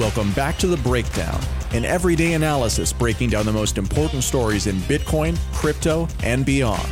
Welcome 0.00 0.32
back 0.32 0.56
to 0.60 0.66
The 0.66 0.78
Breakdown, 0.78 1.38
an 1.74 1.84
everyday 1.84 2.32
analysis 2.32 2.90
breaking 2.90 3.28
down 3.28 3.44
the 3.44 3.52
most 3.52 3.76
important 3.76 4.24
stories 4.24 4.66
in 4.66 4.76
Bitcoin, 4.76 5.36
crypto, 5.52 6.08
and 6.22 6.46
beyond. 6.46 6.88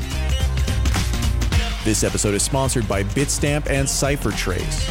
This 1.85 2.05
episode 2.05 2.35
is 2.35 2.43
sponsored 2.43 2.87
by 2.87 3.05
Bitstamp 3.05 3.67
and 3.71 3.89
CipherTrace. 3.89 4.87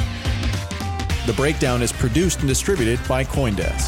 The 1.27 1.33
Breakdown 1.33 1.83
is 1.83 1.91
produced 1.91 2.39
and 2.39 2.47
distributed 2.47 2.99
by 3.07 3.23
Coindesk. 3.23 3.87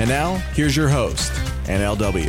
And 0.00 0.08
now, 0.08 0.34
here's 0.54 0.76
your 0.76 0.88
host, 0.88 1.30
NLW. 1.66 2.28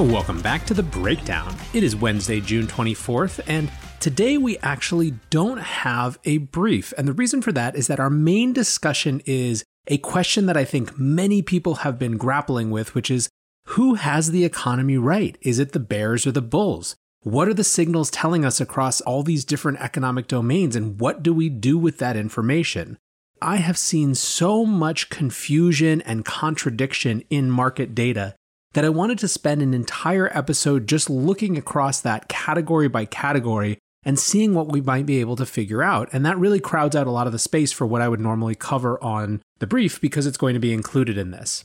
Welcome 0.00 0.40
back 0.40 0.66
to 0.66 0.74
The 0.74 0.82
Breakdown. 0.82 1.54
It 1.72 1.84
is 1.84 1.94
Wednesday, 1.94 2.40
June 2.40 2.66
24th, 2.66 3.38
and 3.46 3.70
today 4.00 4.38
we 4.38 4.56
actually 4.58 5.12
don't 5.28 5.58
have 5.60 6.18
a 6.24 6.38
brief. 6.38 6.92
And 6.96 7.06
the 7.06 7.12
reason 7.12 7.42
for 7.42 7.52
that 7.52 7.76
is 7.76 7.86
that 7.86 8.00
our 8.00 8.10
main 8.10 8.52
discussion 8.52 9.20
is 9.26 9.62
a 9.86 9.98
question 9.98 10.46
that 10.46 10.56
I 10.56 10.64
think 10.64 10.98
many 10.98 11.42
people 11.42 11.76
have 11.76 11.98
been 11.98 12.16
grappling 12.16 12.70
with, 12.70 12.94
which 12.94 13.10
is 13.10 13.28
who 13.66 13.94
has 13.94 14.30
the 14.30 14.44
economy 14.44 14.96
right? 14.96 15.36
Is 15.42 15.58
it 15.58 15.72
the 15.72 15.78
bears 15.78 16.26
or 16.26 16.32
the 16.32 16.42
bulls? 16.42 16.96
What 17.22 17.48
are 17.48 17.54
the 17.54 17.64
signals 17.64 18.10
telling 18.10 18.44
us 18.44 18.60
across 18.60 19.02
all 19.02 19.22
these 19.22 19.44
different 19.44 19.80
economic 19.80 20.26
domains, 20.26 20.74
and 20.74 20.98
what 20.98 21.22
do 21.22 21.34
we 21.34 21.50
do 21.50 21.76
with 21.76 21.98
that 21.98 22.16
information? 22.16 22.96
I 23.42 23.56
have 23.56 23.76
seen 23.76 24.14
so 24.14 24.64
much 24.64 25.10
confusion 25.10 26.00
and 26.02 26.24
contradiction 26.24 27.22
in 27.28 27.50
market 27.50 27.94
data 27.94 28.34
that 28.72 28.84
I 28.84 28.90
wanted 28.90 29.18
to 29.18 29.28
spend 29.28 29.60
an 29.60 29.74
entire 29.74 30.30
episode 30.36 30.86
just 30.86 31.10
looking 31.10 31.58
across 31.58 32.00
that 32.00 32.28
category 32.28 32.88
by 32.88 33.04
category 33.04 33.78
and 34.04 34.18
seeing 34.18 34.54
what 34.54 34.68
we 34.68 34.80
might 34.80 35.06
be 35.06 35.20
able 35.20 35.36
to 35.36 35.46
figure 35.46 35.82
out. 35.82 36.08
And 36.12 36.24
that 36.24 36.38
really 36.38 36.60
crowds 36.60 36.96
out 36.96 37.06
a 37.06 37.10
lot 37.10 37.26
of 37.26 37.32
the 37.32 37.38
space 37.38 37.72
for 37.72 37.86
what 37.86 38.02
I 38.02 38.08
would 38.08 38.20
normally 38.20 38.54
cover 38.54 39.02
on 39.02 39.42
the 39.58 39.66
brief 39.66 40.00
because 40.00 40.26
it's 40.26 40.38
going 40.38 40.54
to 40.54 40.60
be 40.60 40.72
included 40.72 41.18
in 41.18 41.30
this. 41.30 41.64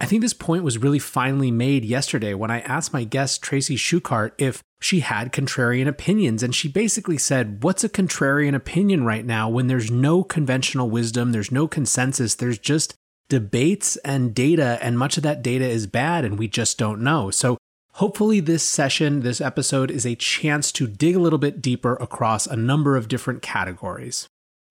I 0.00 0.06
think 0.06 0.20
this 0.20 0.34
point 0.34 0.64
was 0.64 0.78
really 0.78 0.98
finally 0.98 1.52
made 1.52 1.84
yesterday 1.84 2.34
when 2.34 2.50
I 2.50 2.60
asked 2.62 2.92
my 2.92 3.04
guest, 3.04 3.40
Tracy 3.40 3.76
Schuchart, 3.76 4.32
if 4.36 4.60
she 4.80 4.98
had 4.98 5.32
contrarian 5.32 5.86
opinions. 5.86 6.42
And 6.42 6.52
she 6.52 6.68
basically 6.68 7.18
said, 7.18 7.62
What's 7.62 7.84
a 7.84 7.88
contrarian 7.88 8.54
opinion 8.54 9.04
right 9.04 9.24
now 9.24 9.48
when 9.48 9.68
there's 9.68 9.92
no 9.92 10.24
conventional 10.24 10.90
wisdom, 10.90 11.30
there's 11.30 11.52
no 11.52 11.68
consensus, 11.68 12.34
there's 12.34 12.58
just 12.58 12.94
debates 13.28 13.96
and 13.98 14.34
data, 14.34 14.78
and 14.82 14.98
much 14.98 15.16
of 15.16 15.22
that 15.22 15.40
data 15.40 15.64
is 15.64 15.86
bad 15.86 16.24
and 16.24 16.36
we 16.36 16.48
just 16.48 16.78
don't 16.78 17.00
know. 17.00 17.30
So 17.30 17.56
hopefully, 18.02 18.40
this 18.40 18.64
session, 18.64 19.20
this 19.20 19.40
episode, 19.40 19.88
is 19.88 20.04
a 20.04 20.16
chance 20.16 20.72
to 20.72 20.88
dig 20.88 21.14
a 21.14 21.20
little 21.20 21.38
bit 21.38 21.62
deeper 21.62 21.94
across 22.00 22.48
a 22.48 22.56
number 22.56 22.96
of 22.96 23.06
different 23.06 23.42
categories. 23.42 24.26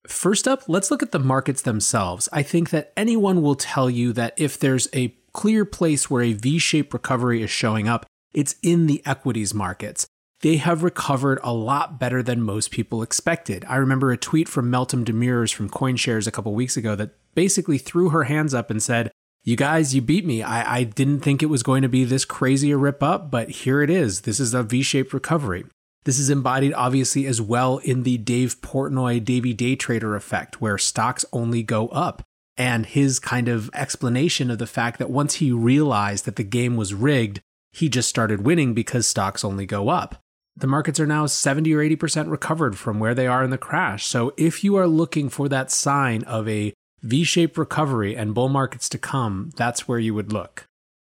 First 0.05 0.49
up, 0.49 0.67
let's 0.67 0.91
look 0.91 1.01
at 1.01 1.13
the 1.13 1.19
markets 1.19 1.61
themselves. 1.61 2.27
I 2.33 2.43
think 2.43 2.71
that 2.71 2.91
anyone 2.97 3.41
will 3.41 3.55
tell 3.55 3.89
you 3.89 4.11
that 4.11 4.33
if 4.35 4.59
there's 4.59 4.89
a 4.93 5.15
clear 5.31 5.63
place 5.63 6.09
where 6.09 6.23
a 6.23 6.33
V 6.33 6.59
shaped 6.59 6.91
recovery 6.91 7.41
is 7.41 7.49
showing 7.49 7.87
up, 7.87 8.05
it's 8.33 8.57
in 8.61 8.87
the 8.87 9.01
equities 9.05 9.53
markets. 9.53 10.05
They 10.41 10.57
have 10.57 10.83
recovered 10.83 11.39
a 11.41 11.53
lot 11.53 11.97
better 11.97 12.21
than 12.21 12.41
most 12.41 12.69
people 12.69 13.01
expected. 13.01 13.63
I 13.65 13.77
remember 13.77 14.11
a 14.11 14.17
tweet 14.17 14.49
from 14.49 14.69
Meltem 14.69 15.05
Demirors 15.05 15.53
from 15.53 15.69
CoinShares 15.69 16.27
a 16.27 16.31
couple 16.31 16.53
weeks 16.53 16.75
ago 16.75 16.97
that 16.97 17.11
basically 17.33 17.77
threw 17.77 18.09
her 18.09 18.25
hands 18.25 18.53
up 18.53 18.69
and 18.69 18.83
said, 18.83 19.09
You 19.43 19.55
guys, 19.55 19.95
you 19.95 20.01
beat 20.01 20.23
me. 20.23 20.43
I, 20.43 20.77
I 20.77 20.83
didn't 20.83 21.21
think 21.21 21.41
it 21.41 21.47
was 21.47 21.63
going 21.63 21.81
to 21.81 21.89
be 21.89 22.03
this 22.03 22.25
crazy 22.25 22.69
a 22.71 22.77
rip 22.77 23.01
up, 23.01 23.31
but 23.31 23.49
here 23.49 23.81
it 23.81 23.89
is. 23.89 24.21
This 24.21 24.39
is 24.39 24.53
a 24.53 24.61
V 24.61 24.83
shaped 24.83 25.13
recovery. 25.13 25.65
This 26.03 26.19
is 26.19 26.29
embodied 26.29 26.73
obviously 26.73 27.25
as 27.25 27.41
well 27.41 27.79
in 27.79 28.03
the 28.03 28.17
Dave 28.17 28.61
Portnoy 28.61 29.23
Davey 29.23 29.53
Day 29.53 29.75
Trader 29.75 30.15
effect, 30.15 30.61
where 30.61 30.77
stocks 30.77 31.25
only 31.33 31.63
go 31.63 31.87
up 31.87 32.21
and 32.55 32.85
his 32.85 33.19
kind 33.19 33.47
of 33.47 33.71
explanation 33.73 34.51
of 34.51 34.59
the 34.59 34.67
fact 34.67 34.99
that 34.99 35.09
once 35.09 35.35
he 35.35 35.51
realized 35.51 36.25
that 36.25 36.35
the 36.35 36.43
game 36.43 36.75
was 36.75 36.93
rigged, 36.93 37.41
he 37.71 37.89
just 37.89 38.09
started 38.09 38.45
winning 38.45 38.75
because 38.75 39.07
stocks 39.07 39.43
only 39.43 39.65
go 39.65 39.89
up. 39.89 40.21
The 40.55 40.67
markets 40.67 40.99
are 40.99 41.07
now 41.07 41.25
70 41.25 41.73
or 41.73 41.79
80% 41.79 42.29
recovered 42.29 42.77
from 42.77 42.99
where 42.99 43.15
they 43.15 43.25
are 43.25 43.43
in 43.43 43.49
the 43.49 43.57
crash. 43.57 44.05
So 44.05 44.33
if 44.37 44.63
you 44.63 44.75
are 44.75 44.87
looking 44.87 45.29
for 45.29 45.49
that 45.49 45.71
sign 45.71 46.23
of 46.23 46.47
a 46.47 46.73
V 47.03 47.23
shaped 47.23 47.57
recovery 47.57 48.15
and 48.15 48.33
bull 48.33 48.49
markets 48.49 48.87
to 48.89 48.97
come, 48.97 49.51
that's 49.55 49.87
where 49.87 49.99
you 49.99 50.13
would 50.13 50.31
look. 50.31 50.65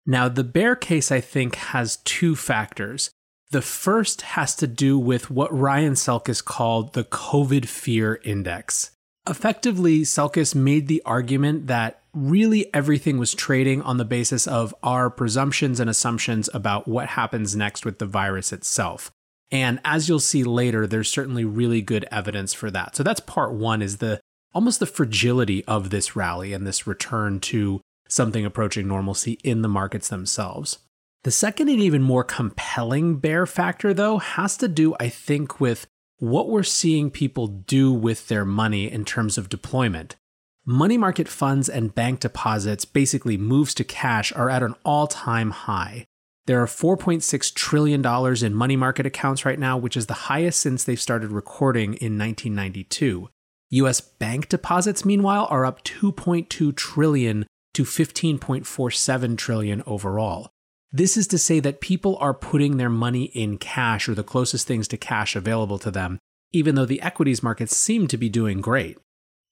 Now, 0.07 0.29
the 0.29 0.45
bear 0.45 0.75
case, 0.75 1.13
I 1.13 1.21
think, 1.21 1.55
has 1.57 1.99
two 1.99 2.35
factors. 2.35 3.11
The 3.51 3.63
first 3.63 4.23
has 4.23 4.57
to 4.57 4.67
do 4.67 4.99
with 4.99 5.31
what 5.31 5.57
Ryan 5.57 5.93
Selkis 5.93 6.45
called 6.45 6.95
the 6.95 7.05
COVID 7.05 7.67
fear 7.67 8.21
index. 8.25 8.91
Effectively, 9.29 10.01
Selkis 10.01 10.55
made 10.55 10.89
the 10.89 11.03
argument 11.05 11.69
that 11.69 12.01
really 12.13 12.73
everything 12.75 13.19
was 13.19 13.35
trading 13.35 13.81
on 13.83 13.97
the 13.99 14.05
basis 14.05 14.47
of 14.47 14.75
our 14.83 15.11
presumptions 15.11 15.79
and 15.79 15.89
assumptions 15.89 16.49
about 16.53 16.89
what 16.89 17.09
happens 17.09 17.55
next 17.55 17.85
with 17.85 17.99
the 17.99 18.07
virus 18.07 18.53
itself. 18.53 19.11
And 19.51 19.81
as 19.85 20.09
you'll 20.09 20.19
see 20.19 20.45
later, 20.45 20.87
there's 20.87 21.11
certainly 21.11 21.45
really 21.45 21.83
good 21.83 22.07
evidence 22.11 22.53
for 22.55 22.71
that. 22.71 22.97
So 22.97 23.03
that's 23.03 23.21
part 23.21 23.53
one 23.53 23.83
is 23.83 23.99
the 23.99 24.21
almost 24.55 24.81
the 24.81 24.87
fragility 24.87 25.65
of 25.67 25.91
this 25.91 26.15
rally 26.17 26.53
and 26.53 26.67
this 26.67 26.87
return 26.87 27.41
to 27.41 27.81
something 28.09 28.45
approaching 28.45 28.87
normalcy 28.87 29.39
in 29.43 29.63
the 29.63 29.69
markets 29.69 30.09
themselves. 30.09 30.79
The 31.25 31.31
second 31.31 31.69
and 31.69 31.81
even 31.81 32.03
more 32.03 32.25
compelling 32.25 33.17
bear 33.17 33.47
factor, 33.47 33.95
though, 33.95 34.19
has 34.19 34.57
to 34.59 34.69
do, 34.69 34.95
I 34.99 35.09
think, 35.09 35.61
with 35.61 35.87
what 36.19 36.49
we're 36.49 36.63
seeing 36.63 37.11
people 37.11 37.47
do 37.47 37.93
with 37.93 38.29
their 38.29 38.45
money 38.45 38.91
in 38.91 39.05
terms 39.05 39.39
of 39.39 39.49
deployment. 39.49 40.17
Money 40.65 40.97
market 40.97 41.27
funds 41.29 41.69
and 41.69 41.95
bank 41.95 42.21
deposits, 42.21 42.85
basically 42.85 43.37
moves 43.37 43.75
to 43.75 43.85
cash, 43.85 44.33
are 44.33 44.51
at 44.51 44.63
an 44.63 44.75
all 44.85 45.07
time 45.07 45.51
high. 45.51 46.05
There 46.47 46.61
are 46.61 46.67
$4.6 46.67 47.55
trillion 47.55 48.45
in 48.45 48.55
money 48.55 48.77
market 48.77 49.07
accounts 49.07 49.45
right 49.45 49.59
now, 49.59 49.77
which 49.77 49.97
is 49.97 50.07
the 50.07 50.15
highest 50.15 50.61
since 50.61 50.85
they've 50.85 51.01
started 51.01 51.31
recording 51.31 51.95
in 51.95 52.19
1992. 52.19 53.29
US 53.73 54.01
bank 54.01 54.49
deposits, 54.49 55.05
meanwhile, 55.05 55.47
are 55.51 55.65
up 55.65 55.83
2.2 55.83 56.77
trillion 56.77 57.47
to 57.73 57.85
15.47 57.85 59.39
trillion 59.39 59.83
overall. 59.87 60.51
This 60.93 61.17
is 61.17 61.27
to 61.29 61.39
say 61.39 61.59
that 61.61 61.81
people 61.81 62.19
are 62.21 62.35
putting 62.35 62.77
their 62.77 62.91
money 62.91 63.25
in 63.25 63.57
cash 63.57 64.11
or 64.11 64.15
the 64.15 64.23
closest 64.23 64.67
things 64.67 64.87
to 64.89 64.99
cash 64.99 65.35
available 65.35 65.79
to 65.79 65.91
them, 65.91 66.19
even 66.53 66.75
though 66.75 66.85
the 66.85 67.01
equities 67.01 67.43
markets 67.43 67.75
seem 67.75 68.07
to 68.09 68.19
be 68.19 68.29
doing 68.29 68.61
great. 68.61 68.99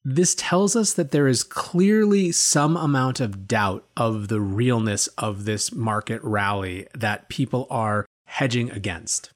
This 0.03 0.35
tells 0.35 0.75
us 0.75 0.93
that 0.93 1.09
there 1.09 1.27
is 1.27 1.43
clearly 1.43 2.31
some 2.31 2.77
amount 2.77 3.19
of 3.19 3.47
doubt 3.47 3.87
of 3.97 4.27
the 4.27 4.39
realness 4.39 5.07
of 5.17 5.45
this 5.45 5.73
market 5.73 6.23
rally 6.23 6.87
that 6.93 7.29
people 7.29 7.65
are 7.71 8.05
hedging 8.25 8.69
against. 8.71 9.31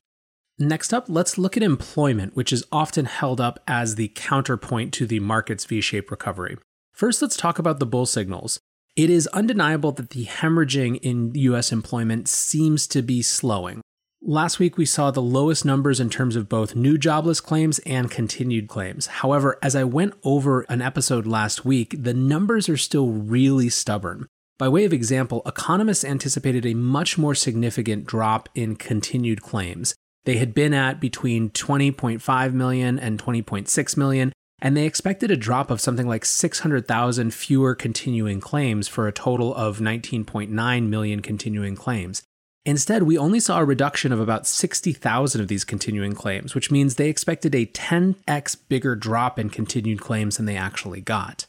Next 0.58 0.94
up, 0.94 1.06
let's 1.10 1.38
look 1.38 1.58
at 1.58 1.64
employment, 1.64 2.34
which 2.36 2.54
is 2.54 2.64
often 2.72 3.06
held 3.06 3.42
up 3.42 3.60
as 3.68 3.96
the 3.96 4.08
counterpoint 4.16 4.94
to 4.94 5.06
the 5.06 5.20
market's 5.20 5.66
V 5.66 5.82
shaped 5.82 6.10
recovery. 6.10 6.58
First, 6.94 7.22
let's 7.22 7.36
talk 7.36 7.60
about 7.60 7.80
the 7.80 7.86
bull 7.86 8.06
signals. 8.06 8.62
It 8.96 9.10
is 9.10 9.28
undeniable 9.28 9.92
that 9.92 10.12
the 10.12 10.26
hemorrhaging 10.26 11.00
in 11.02 11.34
US 11.36 11.74
employment 11.74 12.30
seems 12.30 12.88
to 12.88 13.02
be 13.02 13.22
slowing. 13.22 13.82
Last 14.22 14.58
week, 14.58 14.78
we 14.78 14.86
saw 14.86 15.12
the 15.12 15.22
lowest 15.22 15.66
numbers 15.66 16.00
in 16.00 16.10
terms 16.10 16.38
of 16.38 16.48
both 16.48 16.74
new 16.74 16.98
jobless 16.98 17.42
claims 17.42 17.80
and 17.80 18.10
continued 18.10 18.70
claims. 18.70 19.08
However, 19.08 19.60
as 19.62 19.76
I 19.76 19.84
went 19.84 20.14
over 20.24 20.62
an 20.70 20.82
episode 20.82 21.28
last 21.28 21.66
week, 21.66 21.98
the 22.00 22.14
numbers 22.14 22.70
are 22.70 22.78
still 22.78 23.10
really 23.10 23.68
stubborn. 23.68 24.26
By 24.58 24.70
way 24.70 24.86
of 24.86 24.94
example, 24.94 25.42
economists 25.46 26.06
anticipated 26.06 26.66
a 26.66 26.74
much 26.76 27.18
more 27.18 27.36
significant 27.36 28.06
drop 28.06 28.48
in 28.56 28.78
continued 28.78 29.42
claims. 29.42 29.94
They 30.26 30.38
had 30.38 30.54
been 30.54 30.74
at 30.74 31.00
between 31.00 31.52
20.5 31.52 32.54
million 32.54 33.00
and 33.00 33.22
20.6 33.22 33.98
million, 33.98 34.34
and 34.60 34.76
they 34.76 34.86
expected 34.86 35.32
a 35.32 35.38
drop 35.38 35.70
of 35.70 35.80
something 35.80 36.08
like 36.08 36.26
600,000 36.26 37.34
fewer 37.34 37.76
continuing 37.76 38.42
claims 38.42 38.88
for 38.88 39.08
a 39.08 39.12
total 39.12 39.54
of 39.56 39.80
19.9 39.80 40.88
million 40.88 41.22
continuing 41.22 41.76
claims. 41.76 42.24
Instead, 42.66 43.04
we 43.04 43.16
only 43.16 43.40
saw 43.40 43.60
a 43.60 43.66
reduction 43.66 44.12
of 44.12 44.20
about 44.20 44.48
60,000 44.48 45.40
of 45.40 45.48
these 45.48 45.64
continuing 45.64 46.14
claims, 46.14 46.56
which 46.56 46.72
means 46.72 46.96
they 46.96 47.10
expected 47.10 47.54
a 47.54 47.68
10x 47.68 48.58
bigger 48.68 48.96
drop 48.96 49.38
in 49.38 49.52
continued 49.52 50.02
claims 50.02 50.38
than 50.38 50.48
they 50.48 50.58
actually 50.58 51.02
got. 51.02 51.46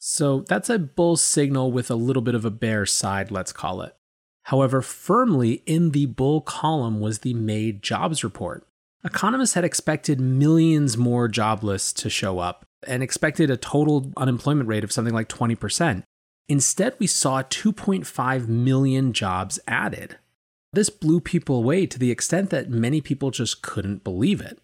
So 0.00 0.40
that's 0.48 0.68
a 0.68 0.80
bull 0.80 1.16
signal 1.16 1.70
with 1.70 1.88
a 1.88 1.94
little 1.94 2.22
bit 2.22 2.34
of 2.34 2.44
a 2.44 2.50
bear 2.50 2.84
side, 2.84 3.30
let's 3.30 3.52
call 3.52 3.82
it. 3.82 3.94
However, 4.46 4.80
firmly 4.80 5.62
in 5.66 5.90
the 5.90 6.06
bull 6.06 6.40
column 6.40 7.00
was 7.00 7.18
the 7.18 7.34
May 7.34 7.72
jobs 7.72 8.22
report. 8.22 8.64
Economists 9.04 9.54
had 9.54 9.64
expected 9.64 10.20
millions 10.20 10.96
more 10.96 11.26
jobless 11.26 11.92
to 11.94 12.08
show 12.08 12.38
up 12.38 12.64
and 12.86 13.02
expected 13.02 13.50
a 13.50 13.56
total 13.56 14.12
unemployment 14.16 14.68
rate 14.68 14.84
of 14.84 14.92
something 14.92 15.14
like 15.14 15.28
20%. 15.28 16.04
Instead, 16.48 16.94
we 17.00 17.08
saw 17.08 17.42
2.5 17.42 18.46
million 18.46 19.12
jobs 19.12 19.58
added. 19.66 20.16
This 20.72 20.90
blew 20.90 21.20
people 21.20 21.56
away 21.56 21.86
to 21.86 21.98
the 21.98 22.12
extent 22.12 22.50
that 22.50 22.70
many 22.70 23.00
people 23.00 23.32
just 23.32 23.62
couldn't 23.62 24.04
believe 24.04 24.40
it. 24.40 24.60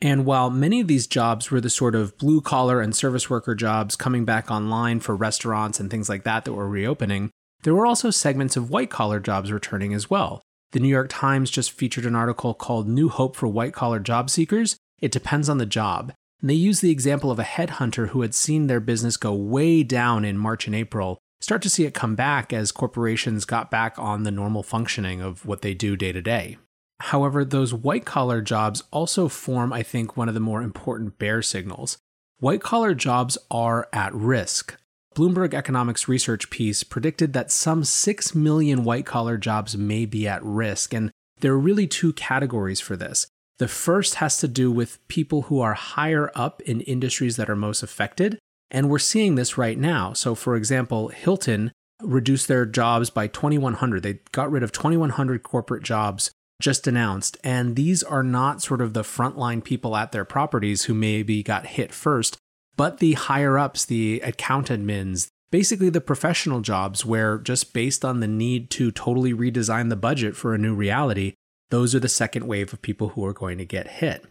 And 0.00 0.24
while 0.24 0.50
many 0.50 0.80
of 0.80 0.88
these 0.88 1.06
jobs 1.06 1.52
were 1.52 1.60
the 1.60 1.70
sort 1.70 1.94
of 1.94 2.18
blue 2.18 2.40
collar 2.40 2.80
and 2.80 2.96
service 2.96 3.30
worker 3.30 3.54
jobs 3.54 3.94
coming 3.94 4.24
back 4.24 4.50
online 4.50 4.98
for 4.98 5.14
restaurants 5.14 5.78
and 5.78 5.88
things 5.88 6.08
like 6.08 6.24
that 6.24 6.44
that 6.44 6.54
were 6.54 6.68
reopening, 6.68 7.30
there 7.62 7.74
were 7.74 7.86
also 7.86 8.10
segments 8.10 8.56
of 8.56 8.70
white 8.70 8.90
collar 8.90 9.20
jobs 9.20 9.52
returning 9.52 9.94
as 9.94 10.08
well. 10.08 10.42
The 10.72 10.80
New 10.80 10.88
York 10.88 11.08
Times 11.10 11.50
just 11.50 11.72
featured 11.72 12.06
an 12.06 12.14
article 12.14 12.54
called 12.54 12.88
New 12.88 13.08
Hope 13.08 13.34
for 13.34 13.48
White 13.48 13.72
Collar 13.72 13.98
Job 13.98 14.30
Seekers. 14.30 14.76
It 15.00 15.10
depends 15.10 15.48
on 15.48 15.58
the 15.58 15.66
job. 15.66 16.12
And 16.40 16.48
they 16.48 16.54
use 16.54 16.80
the 16.80 16.90
example 16.90 17.30
of 17.30 17.38
a 17.38 17.44
headhunter 17.44 18.08
who 18.08 18.22
had 18.22 18.34
seen 18.34 18.66
their 18.66 18.80
business 18.80 19.16
go 19.16 19.34
way 19.34 19.82
down 19.82 20.24
in 20.24 20.38
March 20.38 20.66
and 20.66 20.76
April 20.76 21.18
start 21.40 21.62
to 21.62 21.70
see 21.70 21.84
it 21.84 21.94
come 21.94 22.14
back 22.14 22.52
as 22.52 22.70
corporations 22.70 23.44
got 23.44 23.70
back 23.70 23.98
on 23.98 24.22
the 24.22 24.30
normal 24.30 24.62
functioning 24.62 25.20
of 25.20 25.44
what 25.44 25.62
they 25.62 25.74
do 25.74 25.96
day 25.96 26.12
to 26.12 26.22
day. 26.22 26.56
However, 27.00 27.44
those 27.44 27.72
white 27.72 28.04
collar 28.04 28.42
jobs 28.42 28.82
also 28.90 29.28
form, 29.28 29.72
I 29.72 29.82
think, 29.82 30.16
one 30.16 30.28
of 30.28 30.34
the 30.34 30.40
more 30.40 30.62
important 30.62 31.18
bear 31.18 31.40
signals. 31.40 31.98
White 32.38 32.62
collar 32.62 32.94
jobs 32.94 33.38
are 33.50 33.88
at 33.92 34.14
risk. 34.14 34.76
Bloomberg 35.16 35.54
Economics 35.54 36.08
research 36.08 36.50
piece 36.50 36.82
predicted 36.82 37.32
that 37.32 37.50
some 37.50 37.84
6 37.84 38.34
million 38.34 38.84
white 38.84 39.06
collar 39.06 39.36
jobs 39.36 39.76
may 39.76 40.06
be 40.06 40.28
at 40.28 40.42
risk, 40.44 40.94
and 40.94 41.10
there 41.40 41.52
are 41.52 41.58
really 41.58 41.86
two 41.86 42.12
categories 42.12 42.80
for 42.80 42.96
this. 42.96 43.26
The 43.58 43.68
first 43.68 44.16
has 44.16 44.38
to 44.38 44.48
do 44.48 44.70
with 44.70 45.06
people 45.08 45.42
who 45.42 45.60
are 45.60 45.74
higher 45.74 46.30
up 46.34 46.62
in 46.62 46.80
industries 46.82 47.36
that 47.36 47.50
are 47.50 47.56
most 47.56 47.82
affected, 47.82 48.38
and 48.70 48.88
we're 48.88 48.98
seeing 48.98 49.34
this 49.34 49.58
right 49.58 49.76
now. 49.76 50.12
So, 50.12 50.34
for 50.34 50.56
example, 50.56 51.08
Hilton 51.08 51.72
reduced 52.00 52.48
their 52.48 52.64
jobs 52.64 53.10
by 53.10 53.26
2,100. 53.26 54.02
They 54.02 54.20
got 54.32 54.50
rid 54.50 54.62
of 54.62 54.72
2,100 54.72 55.42
corporate 55.42 55.82
jobs 55.82 56.30
just 56.60 56.86
announced. 56.86 57.36
And 57.42 57.74
these 57.74 58.02
are 58.02 58.22
not 58.22 58.62
sort 58.62 58.80
of 58.80 58.94
the 58.94 59.02
frontline 59.02 59.64
people 59.64 59.96
at 59.96 60.12
their 60.12 60.24
properties 60.24 60.84
who 60.84 60.94
maybe 60.94 61.42
got 61.42 61.66
hit 61.66 61.92
first, 61.92 62.36
but 62.80 62.96
the 62.96 63.12
higher 63.12 63.58
ups, 63.58 63.84
the 63.84 64.20
account 64.20 64.68
admins, 64.68 65.28
basically 65.50 65.90
the 65.90 66.00
professional 66.00 66.62
jobs 66.62 67.04
where 67.04 67.36
just 67.36 67.74
based 67.74 68.06
on 68.06 68.20
the 68.20 68.26
need 68.26 68.70
to 68.70 68.90
totally 68.90 69.34
redesign 69.34 69.90
the 69.90 69.96
budget 69.96 70.34
for 70.34 70.54
a 70.54 70.58
new 70.58 70.74
reality, 70.74 71.34
those 71.68 71.94
are 71.94 72.00
the 72.00 72.08
second 72.08 72.46
wave 72.46 72.72
of 72.72 72.80
people 72.80 73.10
who 73.10 73.22
are 73.26 73.34
going 73.34 73.58
to 73.58 73.66
get 73.66 73.86
hit. 73.86 74.24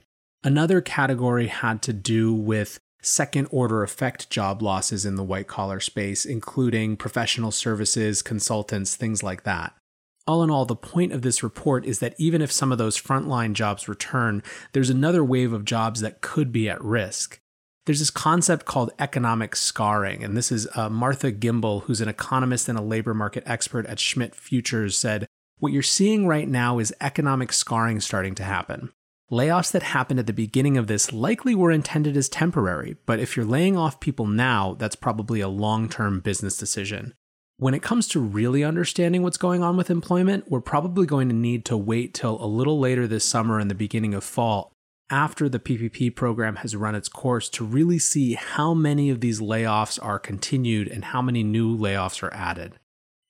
Another 0.43 0.81
category 0.81 1.45
had 1.45 1.83
to 1.83 1.93
do 1.93 2.33
with 2.33 2.79
second 3.03 3.47
order 3.51 3.83
effect 3.83 4.31
job 4.31 4.63
losses 4.63 5.05
in 5.05 5.13
the 5.13 5.23
white 5.23 5.47
collar 5.47 5.79
space, 5.79 6.25
including 6.25 6.97
professional 6.97 7.51
services, 7.51 8.23
consultants, 8.23 8.95
things 8.95 9.21
like 9.21 9.43
that. 9.43 9.75
All 10.25 10.41
in 10.41 10.49
all, 10.49 10.65
the 10.65 10.75
point 10.75 11.11
of 11.13 11.21
this 11.21 11.43
report 11.43 11.85
is 11.85 11.99
that 11.99 12.15
even 12.17 12.41
if 12.41 12.51
some 12.51 12.71
of 12.71 12.79
those 12.79 12.99
frontline 12.99 13.53
jobs 13.53 13.87
return, 13.87 14.41
there's 14.73 14.89
another 14.89 15.23
wave 15.23 15.53
of 15.53 15.65
jobs 15.65 16.01
that 16.01 16.21
could 16.21 16.51
be 16.51 16.67
at 16.67 16.83
risk. 16.83 17.38
There's 17.89 17.97
this 17.97 18.11
concept 18.11 18.65
called 18.65 18.91
economic 18.99 19.55
scarring, 19.55 20.23
and 20.23 20.37
this 20.37 20.51
is 20.51 20.67
uh, 20.75 20.91
Martha 20.91 21.31
Gimbel, 21.31 21.81
who's 21.85 22.01
an 22.01 22.07
economist 22.07 22.69
and 22.69 22.77
a 22.77 22.83
labor 22.83 23.15
market 23.15 23.41
expert 23.47 23.87
at 23.87 23.99
Schmidt 23.99 24.35
Futures, 24.35 24.95
said, 24.95 25.25
What 25.57 25.73
you're 25.73 25.81
seeing 25.81 26.27
right 26.27 26.47
now 26.47 26.77
is 26.77 26.93
economic 27.01 27.51
scarring 27.51 27.99
starting 27.99 28.35
to 28.35 28.43
happen. 28.43 28.91
Layoffs 29.31 29.71
that 29.71 29.81
happened 29.81 30.19
at 30.19 30.27
the 30.27 30.33
beginning 30.33 30.77
of 30.77 30.85
this 30.85 31.11
likely 31.11 31.55
were 31.55 31.71
intended 31.71 32.15
as 32.15 32.29
temporary, 32.29 32.97
but 33.07 33.19
if 33.19 33.35
you're 33.35 33.43
laying 33.43 33.75
off 33.75 33.99
people 33.99 34.27
now, 34.27 34.75
that's 34.77 34.95
probably 34.95 35.41
a 35.41 35.47
long 35.47 35.89
term 35.89 36.19
business 36.19 36.57
decision. 36.57 37.15
When 37.57 37.73
it 37.73 37.81
comes 37.81 38.07
to 38.09 38.19
really 38.19 38.63
understanding 38.63 39.23
what's 39.23 39.37
going 39.37 39.63
on 39.63 39.77
with 39.77 39.89
employment, 39.89 40.45
we're 40.47 40.61
probably 40.61 41.07
going 41.07 41.27
to 41.29 41.35
need 41.35 41.65
to 41.65 41.75
wait 41.75 42.13
till 42.13 42.39
a 42.39 42.45
little 42.45 42.77
later 42.77 43.07
this 43.07 43.25
summer 43.25 43.57
and 43.57 43.67
the 43.67 43.73
beginning 43.73 44.13
of 44.13 44.23
fall 44.23 44.75
after 45.09 45.49
the 45.49 45.59
PPP 45.59 46.15
program 46.15 46.57
has 46.57 46.75
run 46.75 46.95
its 46.95 47.09
course 47.09 47.49
to 47.49 47.65
really 47.65 47.99
see 47.99 48.33
how 48.33 48.73
many 48.73 49.09
of 49.09 49.21
these 49.21 49.39
layoffs 49.39 49.97
are 50.03 50.19
continued 50.19 50.87
and 50.87 51.05
how 51.05 51.21
many 51.21 51.43
new 51.43 51.77
layoffs 51.77 52.21
are 52.23 52.33
added. 52.33 52.73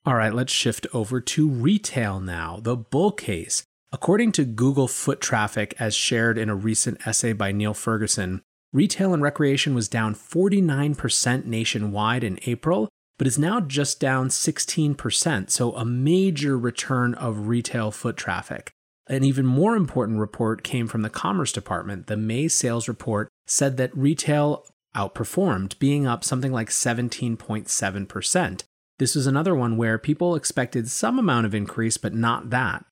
All 0.05 0.15
right, 0.15 0.33
let's 0.33 0.53
shift 0.53 0.87
over 0.93 1.21
to 1.21 1.49
retail 1.49 2.19
now, 2.19 2.59
the 2.61 2.75
bull 2.75 3.11
case. 3.11 3.63
According 3.91 4.33
to 4.33 4.45
Google 4.45 4.87
foot 4.87 5.19
traffic, 5.19 5.73
as 5.79 5.95
shared 5.95 6.37
in 6.37 6.49
a 6.49 6.55
recent 6.55 7.05
essay 7.07 7.33
by 7.33 7.51
Niall 7.51 7.73
Ferguson, 7.73 8.41
retail 8.71 9.13
and 9.13 9.23
recreation 9.23 9.73
was 9.73 9.87
down 9.87 10.13
49% 10.15 11.45
nationwide 11.45 12.23
in 12.23 12.39
April, 12.45 12.87
but 13.17 13.27
is 13.27 13.39
now 13.39 13.59
just 13.59 13.99
down 13.99 14.29
16%, 14.29 15.49
so 15.49 15.73
a 15.73 15.83
major 15.83 16.57
return 16.57 17.13
of 17.15 17.47
retail 17.47 17.91
foot 17.91 18.15
traffic. 18.15 18.71
An 19.09 19.23
even 19.23 19.45
more 19.45 19.75
important 19.75 20.19
report 20.19 20.63
came 20.63 20.88
from 20.88 21.01
the 21.01 21.09
Commerce 21.09 21.51
Department. 21.51 22.07
The 22.07 22.15
May 22.15 22.47
sales 22.47 22.88
report 22.88 23.27
said 23.48 23.75
that 23.77 23.95
retail 23.98 24.65
outperformed, 24.95 25.77
being 25.79 26.07
up 26.07 26.24
something 26.24 26.51
like 26.51 26.69
17.7%. 26.69 28.63
This 29.00 29.15
was 29.15 29.27
another 29.27 29.55
one 29.55 29.77
where 29.77 29.98
people 29.98 30.36
expected 30.36 30.89
some 30.89 31.17
amount 31.19 31.45
of 31.45 31.55
increase, 31.55 31.98
but 31.98 32.13
not 32.13 32.51
that 32.51 32.86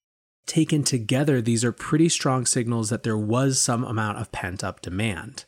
taken 0.48 0.84
together, 0.84 1.42
these 1.42 1.64
are 1.64 1.72
pretty 1.72 2.10
strong 2.10 2.46
signals 2.46 2.90
that 2.90 3.04
there 3.04 3.18
was 3.18 3.62
some 3.62 3.84
amount 3.84 4.18
of 4.18 4.32
pent 4.32 4.64
up 4.64 4.82
demand. 4.82 5.46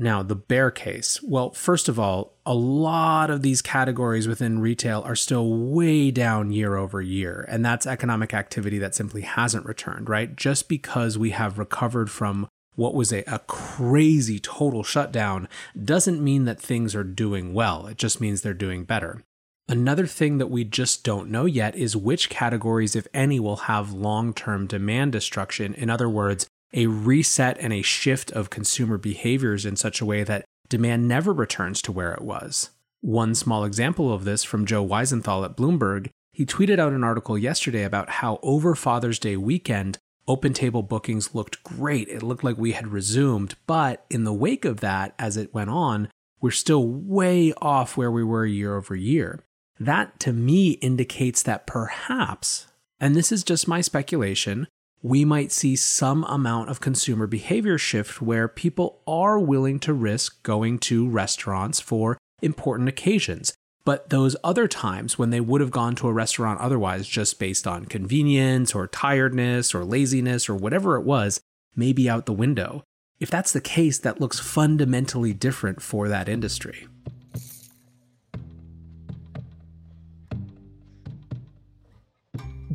Now, 0.00 0.22
the 0.22 0.34
bear 0.34 0.70
case. 0.70 1.22
Well, 1.22 1.50
first 1.50 1.86
of 1.86 2.00
all, 2.00 2.32
a 2.46 2.54
lot 2.54 3.28
of 3.28 3.42
these 3.42 3.60
categories 3.60 4.26
within 4.26 4.58
retail 4.58 5.02
are 5.02 5.14
still 5.14 5.52
way 5.52 6.10
down 6.10 6.52
year 6.52 6.76
over 6.76 7.02
year, 7.02 7.44
and 7.50 7.62
that's 7.62 7.86
economic 7.86 8.32
activity 8.32 8.78
that 8.78 8.94
simply 8.94 9.20
hasn't 9.20 9.66
returned, 9.66 10.08
right? 10.08 10.34
Just 10.34 10.70
because 10.70 11.18
we 11.18 11.30
have 11.30 11.58
recovered 11.58 12.10
from 12.10 12.48
what 12.76 12.94
was 12.94 13.12
a, 13.12 13.24
a 13.26 13.40
crazy 13.40 14.38
total 14.38 14.82
shutdown 14.82 15.46
doesn't 15.84 16.24
mean 16.24 16.46
that 16.46 16.58
things 16.58 16.94
are 16.94 17.04
doing 17.04 17.52
well. 17.52 17.86
It 17.86 17.98
just 17.98 18.22
means 18.22 18.40
they're 18.40 18.54
doing 18.54 18.84
better. 18.84 19.22
Another 19.68 20.06
thing 20.06 20.38
that 20.38 20.46
we 20.46 20.64
just 20.64 21.04
don't 21.04 21.30
know 21.30 21.44
yet 21.44 21.76
is 21.76 21.94
which 21.94 22.30
categories, 22.30 22.96
if 22.96 23.06
any, 23.12 23.38
will 23.38 23.56
have 23.56 23.92
long 23.92 24.32
term 24.32 24.66
demand 24.66 25.12
destruction. 25.12 25.74
In 25.74 25.90
other 25.90 26.08
words, 26.08 26.46
a 26.72 26.86
reset 26.86 27.58
and 27.58 27.72
a 27.72 27.82
shift 27.82 28.30
of 28.32 28.50
consumer 28.50 28.98
behaviors 28.98 29.66
in 29.66 29.76
such 29.76 30.00
a 30.00 30.06
way 30.06 30.22
that 30.22 30.44
demand 30.68 31.08
never 31.08 31.32
returns 31.32 31.82
to 31.82 31.92
where 31.92 32.12
it 32.12 32.22
was. 32.22 32.70
One 33.00 33.34
small 33.34 33.64
example 33.64 34.12
of 34.12 34.24
this 34.24 34.44
from 34.44 34.66
Joe 34.66 34.86
Weisenthal 34.86 35.44
at 35.44 35.56
Bloomberg, 35.56 36.10
he 36.32 36.46
tweeted 36.46 36.78
out 36.78 36.92
an 36.92 37.04
article 37.04 37.36
yesterday 37.36 37.82
about 37.82 38.10
how 38.10 38.38
over 38.42 38.74
Father's 38.74 39.18
Day 39.18 39.36
weekend, 39.36 39.98
OpenTable 40.28 40.88
bookings 40.88 41.34
looked 41.34 41.62
great. 41.64 42.08
It 42.08 42.22
looked 42.22 42.44
like 42.44 42.56
we 42.56 42.72
had 42.72 42.88
resumed, 42.88 43.56
but 43.66 44.04
in 44.10 44.24
the 44.24 44.32
wake 44.32 44.64
of 44.64 44.80
that, 44.80 45.14
as 45.18 45.36
it 45.36 45.52
went 45.52 45.70
on, 45.70 46.08
we're 46.40 46.50
still 46.50 46.86
way 46.86 47.52
off 47.54 47.96
where 47.96 48.10
we 48.10 48.22
were 48.22 48.46
year 48.46 48.76
over 48.76 48.94
year. 48.94 49.42
That 49.78 50.20
to 50.20 50.32
me 50.32 50.72
indicates 50.72 51.42
that 51.42 51.66
perhaps, 51.66 52.66
and 53.00 53.16
this 53.16 53.32
is 53.32 53.42
just 53.42 53.66
my 53.66 53.80
speculation, 53.80 54.68
we 55.02 55.24
might 55.24 55.50
see 55.50 55.76
some 55.76 56.24
amount 56.24 56.68
of 56.68 56.80
consumer 56.80 57.26
behavior 57.26 57.78
shift 57.78 58.20
where 58.20 58.48
people 58.48 59.00
are 59.06 59.38
willing 59.38 59.78
to 59.80 59.94
risk 59.94 60.42
going 60.42 60.78
to 60.78 61.08
restaurants 61.08 61.80
for 61.80 62.18
important 62.42 62.88
occasions. 62.88 63.54
But 63.84 64.10
those 64.10 64.36
other 64.44 64.68
times 64.68 65.18
when 65.18 65.30
they 65.30 65.40
would 65.40 65.62
have 65.62 65.70
gone 65.70 65.94
to 65.96 66.08
a 66.08 66.12
restaurant 66.12 66.60
otherwise 66.60 67.08
just 67.08 67.38
based 67.38 67.66
on 67.66 67.86
convenience 67.86 68.74
or 68.74 68.86
tiredness 68.86 69.74
or 69.74 69.84
laziness 69.84 70.48
or 70.50 70.54
whatever 70.54 70.96
it 70.96 71.04
was, 71.04 71.40
may 71.74 71.92
be 71.92 72.08
out 72.08 72.26
the 72.26 72.32
window. 72.32 72.82
If 73.18 73.30
that's 73.30 73.52
the 73.52 73.60
case, 73.60 73.98
that 73.98 74.20
looks 74.20 74.38
fundamentally 74.38 75.32
different 75.32 75.80
for 75.80 76.08
that 76.08 76.28
industry. 76.28 76.88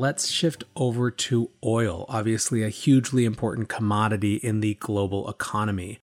Let's 0.00 0.30
shift 0.30 0.64
over 0.76 1.10
to 1.10 1.50
oil, 1.62 2.06
obviously 2.08 2.62
a 2.62 2.70
hugely 2.70 3.26
important 3.26 3.68
commodity 3.68 4.36
in 4.36 4.60
the 4.60 4.72
global 4.76 5.28
economy. 5.28 5.98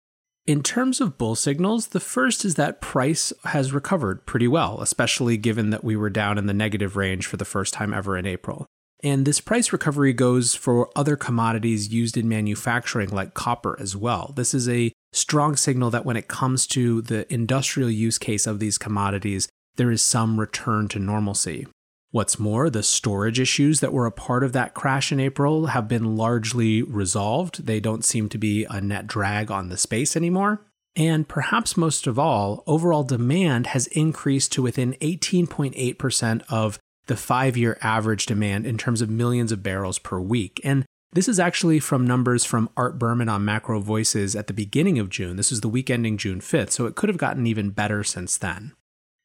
In 0.46 0.62
terms 0.62 1.02
of 1.02 1.18
bull 1.18 1.34
signals, 1.34 1.88
the 1.88 2.00
first 2.00 2.46
is 2.46 2.54
that 2.56 2.80
price 2.80 3.34
has 3.46 3.74
recovered 3.74 4.28
pretty 4.28 4.48
well, 4.48 4.82
especially 4.82 5.36
given 5.36 5.72
that 5.72 5.84
we 5.84 5.96
were 5.96 6.12
down 6.12 6.38
in 6.38 6.46
the 6.46 6.54
negative 6.54 6.96
range 6.96 7.26
for 7.26 7.38
the 7.38 7.44
first 7.44 7.74
time 7.74 7.92
ever 7.92 8.16
in 8.16 8.28
April. 8.28 8.68
And 9.04 9.26
this 9.26 9.42
price 9.42 9.74
recovery 9.74 10.14
goes 10.14 10.54
for 10.54 10.92
other 10.96 11.16
commodities 11.16 11.92
used 11.92 12.18
in 12.18 12.30
manufacturing 12.30 13.10
like 13.10 13.34
copper 13.34 13.76
as 13.80 13.96
well. 13.96 14.32
This 14.36 14.54
is 14.54 14.70
a 14.70 14.94
strong 15.12 15.56
signal 15.56 15.90
that 15.90 16.06
when 16.06 16.18
it 16.18 16.28
comes 16.28 16.68
to 16.68 17.02
the 17.02 17.34
industrial 17.34 17.90
use 17.90 18.20
case 18.20 18.46
of 18.46 18.60
these 18.60 18.78
commodities, 18.78 19.50
there 19.78 19.90
is 19.90 20.04
some 20.04 20.40
return 20.40 20.88
to 20.90 21.00
normalcy. 21.00 21.66
What's 22.12 22.40
more, 22.40 22.70
the 22.70 22.84
storage 22.84 23.40
issues 23.40 23.82
that 23.82 23.92
were 23.92 24.06
a 24.06 24.12
part 24.12 24.44
of 24.44 24.54
that 24.54 24.74
crash 24.74 25.12
in 25.12 25.20
April 25.20 25.68
have 25.68 25.88
been 25.88 26.16
largely 26.16 26.82
resolved. 26.82 27.66
They 27.66 27.80
don't 27.80 28.06
seem 28.06 28.30
to 28.30 28.38
be 28.38 28.66
a 28.66 28.80
net 28.80 29.08
drag 29.08 29.52
on 29.52 29.70
the 29.70 29.78
space 29.78 30.16
anymore. 30.16 30.66
And 30.96 31.28
perhaps 31.28 31.78
most 31.78 32.08
of 32.08 32.18
all, 32.18 32.64
overall 32.66 33.04
demand 33.04 33.68
has 33.68 33.88
increased 33.88 34.52
to 34.54 34.62
within 34.62 34.94
18.8% 35.02 36.44
of 36.50 36.80
the 37.08 37.18
five 37.18 37.58
year 37.58 37.78
average 37.82 38.26
demand 38.26 38.66
in 38.66 38.78
terms 38.78 39.02
of 39.02 39.10
millions 39.10 39.52
of 39.52 39.62
barrels 39.62 40.00
per 40.00 40.20
week. 40.20 40.62
And 40.64 40.86
this 41.14 41.28
is 41.28 41.40
actually 41.40 41.80
from 41.80 42.08
numbers 42.08 42.46
from 42.46 42.70
Art 42.76 43.00
Berman 43.00 43.30
on 43.30 43.46
MacroVoices 43.46 44.38
at 44.38 44.48
the 44.48 44.54
beginning 44.54 45.00
of 45.00 45.10
June. 45.10 45.36
This 45.36 45.52
is 45.52 45.62
the 45.62 45.70
week 45.70 45.90
ending 45.90 46.18
June 46.18 46.42
5th, 46.42 46.72
so 46.72 46.86
it 46.86 46.96
could 46.96 47.10
have 47.10 47.18
gotten 47.18 47.48
even 47.48 47.70
better 47.70 48.04
since 48.04 48.38
then. 48.38 48.74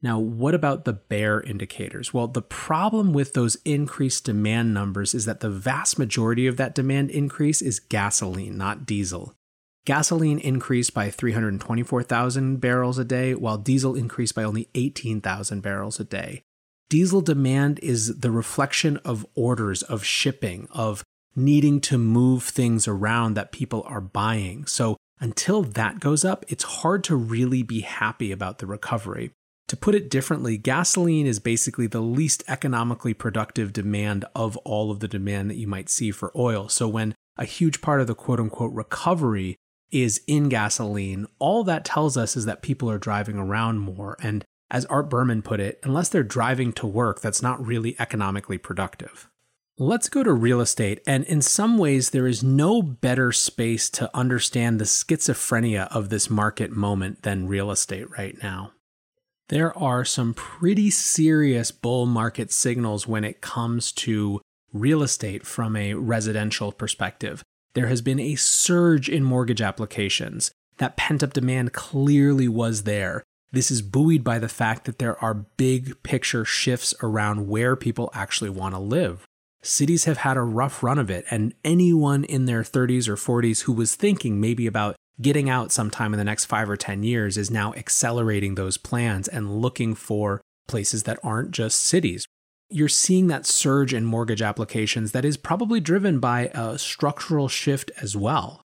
Now, 0.02 0.18
what 0.18 0.54
about 0.54 0.84
the 0.84 0.92
bear 0.92 1.40
indicators? 1.40 2.12
Well, 2.12 2.26
the 2.26 2.42
problem 2.42 3.12
with 3.12 3.34
those 3.34 3.56
increased 3.64 4.24
demand 4.24 4.74
numbers 4.74 5.14
is 5.14 5.26
that 5.26 5.40
the 5.40 5.50
vast 5.50 5.98
majority 5.98 6.48
of 6.48 6.56
that 6.56 6.74
demand 6.74 7.10
increase 7.10 7.62
is 7.62 7.78
gasoline, 7.78 8.58
not 8.58 8.84
diesel. 8.84 9.34
Gasoline 9.84 10.38
increased 10.38 10.92
by 10.92 11.10
324,000 11.10 12.56
barrels 12.56 12.98
a 12.98 13.04
day, 13.04 13.34
while 13.34 13.58
diesel 13.58 13.94
increased 13.94 14.34
by 14.34 14.42
only 14.42 14.68
18,000 14.74 15.60
barrels 15.60 16.00
a 16.00 16.04
day. 16.04 16.42
Diesel 16.88 17.20
demand 17.20 17.78
is 17.80 18.18
the 18.18 18.30
reflection 18.30 18.96
of 18.98 19.26
orders, 19.34 19.82
of 19.82 20.04
shipping, 20.04 20.68
of 20.72 21.04
needing 21.34 21.80
to 21.80 21.96
move 21.96 22.42
things 22.42 22.86
around 22.86 23.34
that 23.34 23.52
people 23.52 23.82
are 23.86 24.00
buying. 24.00 24.66
So 24.66 24.96
until 25.20 25.62
that 25.62 26.00
goes 26.00 26.24
up, 26.24 26.44
it's 26.48 26.64
hard 26.64 27.02
to 27.04 27.16
really 27.16 27.62
be 27.62 27.80
happy 27.80 28.32
about 28.32 28.58
the 28.58 28.66
recovery. 28.66 29.30
To 29.72 29.76
put 29.78 29.94
it 29.94 30.10
differently, 30.10 30.58
gasoline 30.58 31.26
is 31.26 31.38
basically 31.38 31.86
the 31.86 32.02
least 32.02 32.44
economically 32.46 33.14
productive 33.14 33.72
demand 33.72 34.26
of 34.34 34.58
all 34.58 34.90
of 34.90 35.00
the 35.00 35.08
demand 35.08 35.48
that 35.48 35.56
you 35.56 35.66
might 35.66 35.88
see 35.88 36.10
for 36.10 36.30
oil. 36.36 36.68
So 36.68 36.86
when 36.86 37.14
a 37.38 37.46
huge 37.46 37.80
part 37.80 38.02
of 38.02 38.06
the 38.06 38.14
quote 38.14 38.38
unquote 38.38 38.74
recovery 38.74 39.56
is 39.90 40.20
in 40.26 40.50
gasoline, 40.50 41.26
all 41.38 41.64
that 41.64 41.86
tells 41.86 42.18
us 42.18 42.36
is 42.36 42.44
that 42.44 42.60
people 42.60 42.90
are 42.90 42.98
driving 42.98 43.38
around 43.38 43.78
more. 43.78 44.18
And 44.20 44.44
as 44.70 44.84
Art 44.84 45.08
Berman 45.08 45.40
put 45.40 45.58
it, 45.58 45.80
unless 45.84 46.10
they're 46.10 46.22
driving 46.22 46.74
to 46.74 46.86
work, 46.86 47.22
that's 47.22 47.40
not 47.40 47.66
really 47.66 47.96
economically 47.98 48.58
productive. 48.58 49.30
Let's 49.78 50.10
go 50.10 50.22
to 50.22 50.34
real 50.34 50.60
estate. 50.60 51.00
And 51.06 51.24
in 51.24 51.40
some 51.40 51.78
ways, 51.78 52.10
there 52.10 52.26
is 52.26 52.42
no 52.42 52.82
better 52.82 53.32
space 53.32 53.88
to 53.88 54.14
understand 54.14 54.78
the 54.78 54.84
schizophrenia 54.84 55.88
of 55.90 56.10
this 56.10 56.28
market 56.28 56.72
moment 56.72 57.22
than 57.22 57.48
real 57.48 57.70
estate 57.70 58.10
right 58.18 58.36
now 58.42 58.72
there 59.52 59.76
are 59.76 60.02
some 60.02 60.32
pretty 60.32 60.88
serious 60.88 61.70
bull 61.70 62.06
market 62.06 62.50
signals 62.50 63.06
when 63.06 63.22
it 63.22 63.42
comes 63.42 63.92
to 63.92 64.40
real 64.72 65.02
estate 65.02 65.44
from 65.46 65.76
a 65.76 65.92
residential 65.92 66.72
perspective. 66.72 67.42
There 67.74 67.88
has 67.88 68.00
been 68.00 68.18
a 68.18 68.34
surge 68.34 69.10
in 69.10 69.22
mortgage 69.22 69.60
applications. 69.60 70.52
That 70.78 70.96
pent 70.96 71.22
up 71.22 71.34
demand 71.34 71.74
clearly 71.74 72.48
was 72.48 72.84
there. 72.84 73.22
This 73.50 73.70
is 73.70 73.82
buoyed 73.82 74.24
by 74.24 74.38
the 74.38 74.48
fact 74.48 74.86
that 74.86 74.98
there 74.98 75.22
are 75.22 75.34
big 75.34 76.02
picture 76.02 76.46
shifts 76.46 76.94
around 77.02 77.46
where 77.46 77.76
people 77.76 78.10
actually 78.14 78.48
want 78.48 78.74
to 78.74 78.80
live. 78.80 79.26
Cities 79.60 80.04
have 80.04 80.16
had 80.16 80.38
a 80.38 80.42
rough 80.42 80.82
run 80.82 80.98
of 80.98 81.10
it, 81.10 81.26
and 81.30 81.52
anyone 81.62 82.24
in 82.24 82.46
their 82.46 82.62
30s 82.62 83.06
or 83.06 83.16
40s 83.16 83.64
who 83.64 83.74
was 83.74 83.96
thinking 83.96 84.40
maybe 84.40 84.66
about 84.66 84.96
getting 85.20 85.50
out 85.50 85.72
sometime 85.72 86.14
in 86.14 86.18
the 86.18 86.24
next 86.24 86.46
five 86.46 86.68
or 86.68 86.76
10 86.76 87.02
years 87.02 87.36
is 87.36 87.50
now 87.50 87.72
accelerating 87.74 88.54
those 88.54 88.76
plans 88.76 89.28
and 89.28 89.60
looking 89.60 89.94
for 89.94 90.40
places 90.68 91.02
that 91.04 91.18
aren't 91.22 91.50
just 91.50 91.80
cities. 91.80 92.26
You're 92.70 92.88
seeing 92.88 93.26
that 93.26 93.44
surge 93.44 93.92
in 93.92 94.04
mortgage 94.04 94.40
applications 94.40 95.12
that 95.12 95.24
is 95.24 95.36
probably 95.36 95.80
driven 95.80 96.20
by 96.20 96.50
a 96.54 96.78
structural 96.78 97.48
shift 97.48 97.90
as 98.00 98.16
well. 98.16 98.62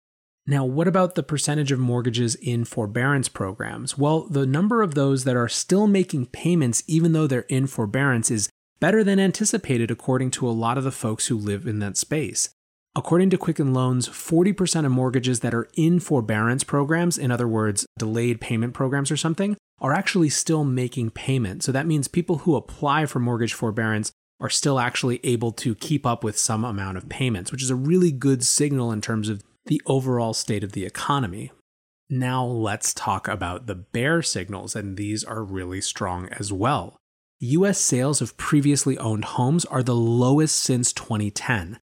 Now, 0.47 0.65
what 0.65 0.87
about 0.87 1.13
the 1.13 1.21
percentage 1.21 1.71
of 1.71 1.79
mortgages 1.79 2.33
in 2.35 2.65
forbearance 2.65 3.29
programs? 3.29 3.97
Well, 3.97 4.21
the 4.27 4.47
number 4.47 4.81
of 4.81 4.95
those 4.95 5.23
that 5.25 5.35
are 5.35 5.47
still 5.47 5.85
making 5.85 6.27
payments, 6.27 6.83
even 6.87 7.11
though 7.13 7.27
they're 7.27 7.41
in 7.41 7.67
forbearance, 7.67 8.31
is 8.31 8.49
better 8.79 9.03
than 9.03 9.19
anticipated, 9.19 9.91
according 9.91 10.31
to 10.31 10.49
a 10.49 10.51
lot 10.51 10.79
of 10.79 10.83
the 10.83 10.91
folks 10.91 11.27
who 11.27 11.37
live 11.37 11.67
in 11.67 11.77
that 11.79 11.95
space. 11.95 12.49
According 12.93 13.29
to 13.29 13.37
Quicken 13.37 13.73
Loans, 13.73 14.09
40% 14.09 14.85
of 14.85 14.91
mortgages 14.91 15.39
that 15.39 15.53
are 15.53 15.69
in 15.75 16.01
forbearance 16.01 16.65
programs, 16.65 17.17
in 17.17 17.31
other 17.31 17.47
words, 17.47 17.85
delayed 17.97 18.41
payment 18.41 18.73
programs 18.73 19.09
or 19.09 19.15
something, 19.15 19.55
are 19.79 19.93
actually 19.93 20.27
still 20.27 20.65
making 20.65 21.11
payment. 21.11 21.63
So 21.63 21.71
that 21.71 21.87
means 21.87 22.09
people 22.09 22.39
who 22.39 22.57
apply 22.57 23.05
for 23.05 23.19
mortgage 23.19 23.53
forbearance 23.53 24.11
are 24.41 24.49
still 24.49 24.77
actually 24.77 25.21
able 25.23 25.53
to 25.53 25.73
keep 25.73 26.05
up 26.05 26.21
with 26.21 26.37
some 26.37 26.65
amount 26.65 26.97
of 26.97 27.07
payments, 27.07 27.49
which 27.49 27.63
is 27.63 27.69
a 27.69 27.75
really 27.75 28.11
good 28.11 28.43
signal 28.43 28.91
in 28.91 28.99
terms 28.99 29.29
of 29.29 29.41
the 29.67 29.81
overall 29.85 30.33
state 30.33 30.63
of 30.63 30.73
the 30.73 30.85
economy. 30.85 31.51
Now 32.09 32.43
let's 32.43 32.93
talk 32.93 33.29
about 33.29 33.67
the 33.67 33.75
bear 33.75 34.21
signals, 34.21 34.75
and 34.75 34.97
these 34.97 35.23
are 35.23 35.45
really 35.45 35.79
strong 35.79 36.27
as 36.29 36.51
well. 36.51 36.97
US 37.39 37.79
sales 37.79 38.21
of 38.21 38.35
previously 38.35 38.97
owned 38.97 39.23
homes 39.23 39.63
are 39.63 39.81
the 39.81 39.95
lowest 39.95 40.57
since 40.57 40.91
2010. 40.91 41.79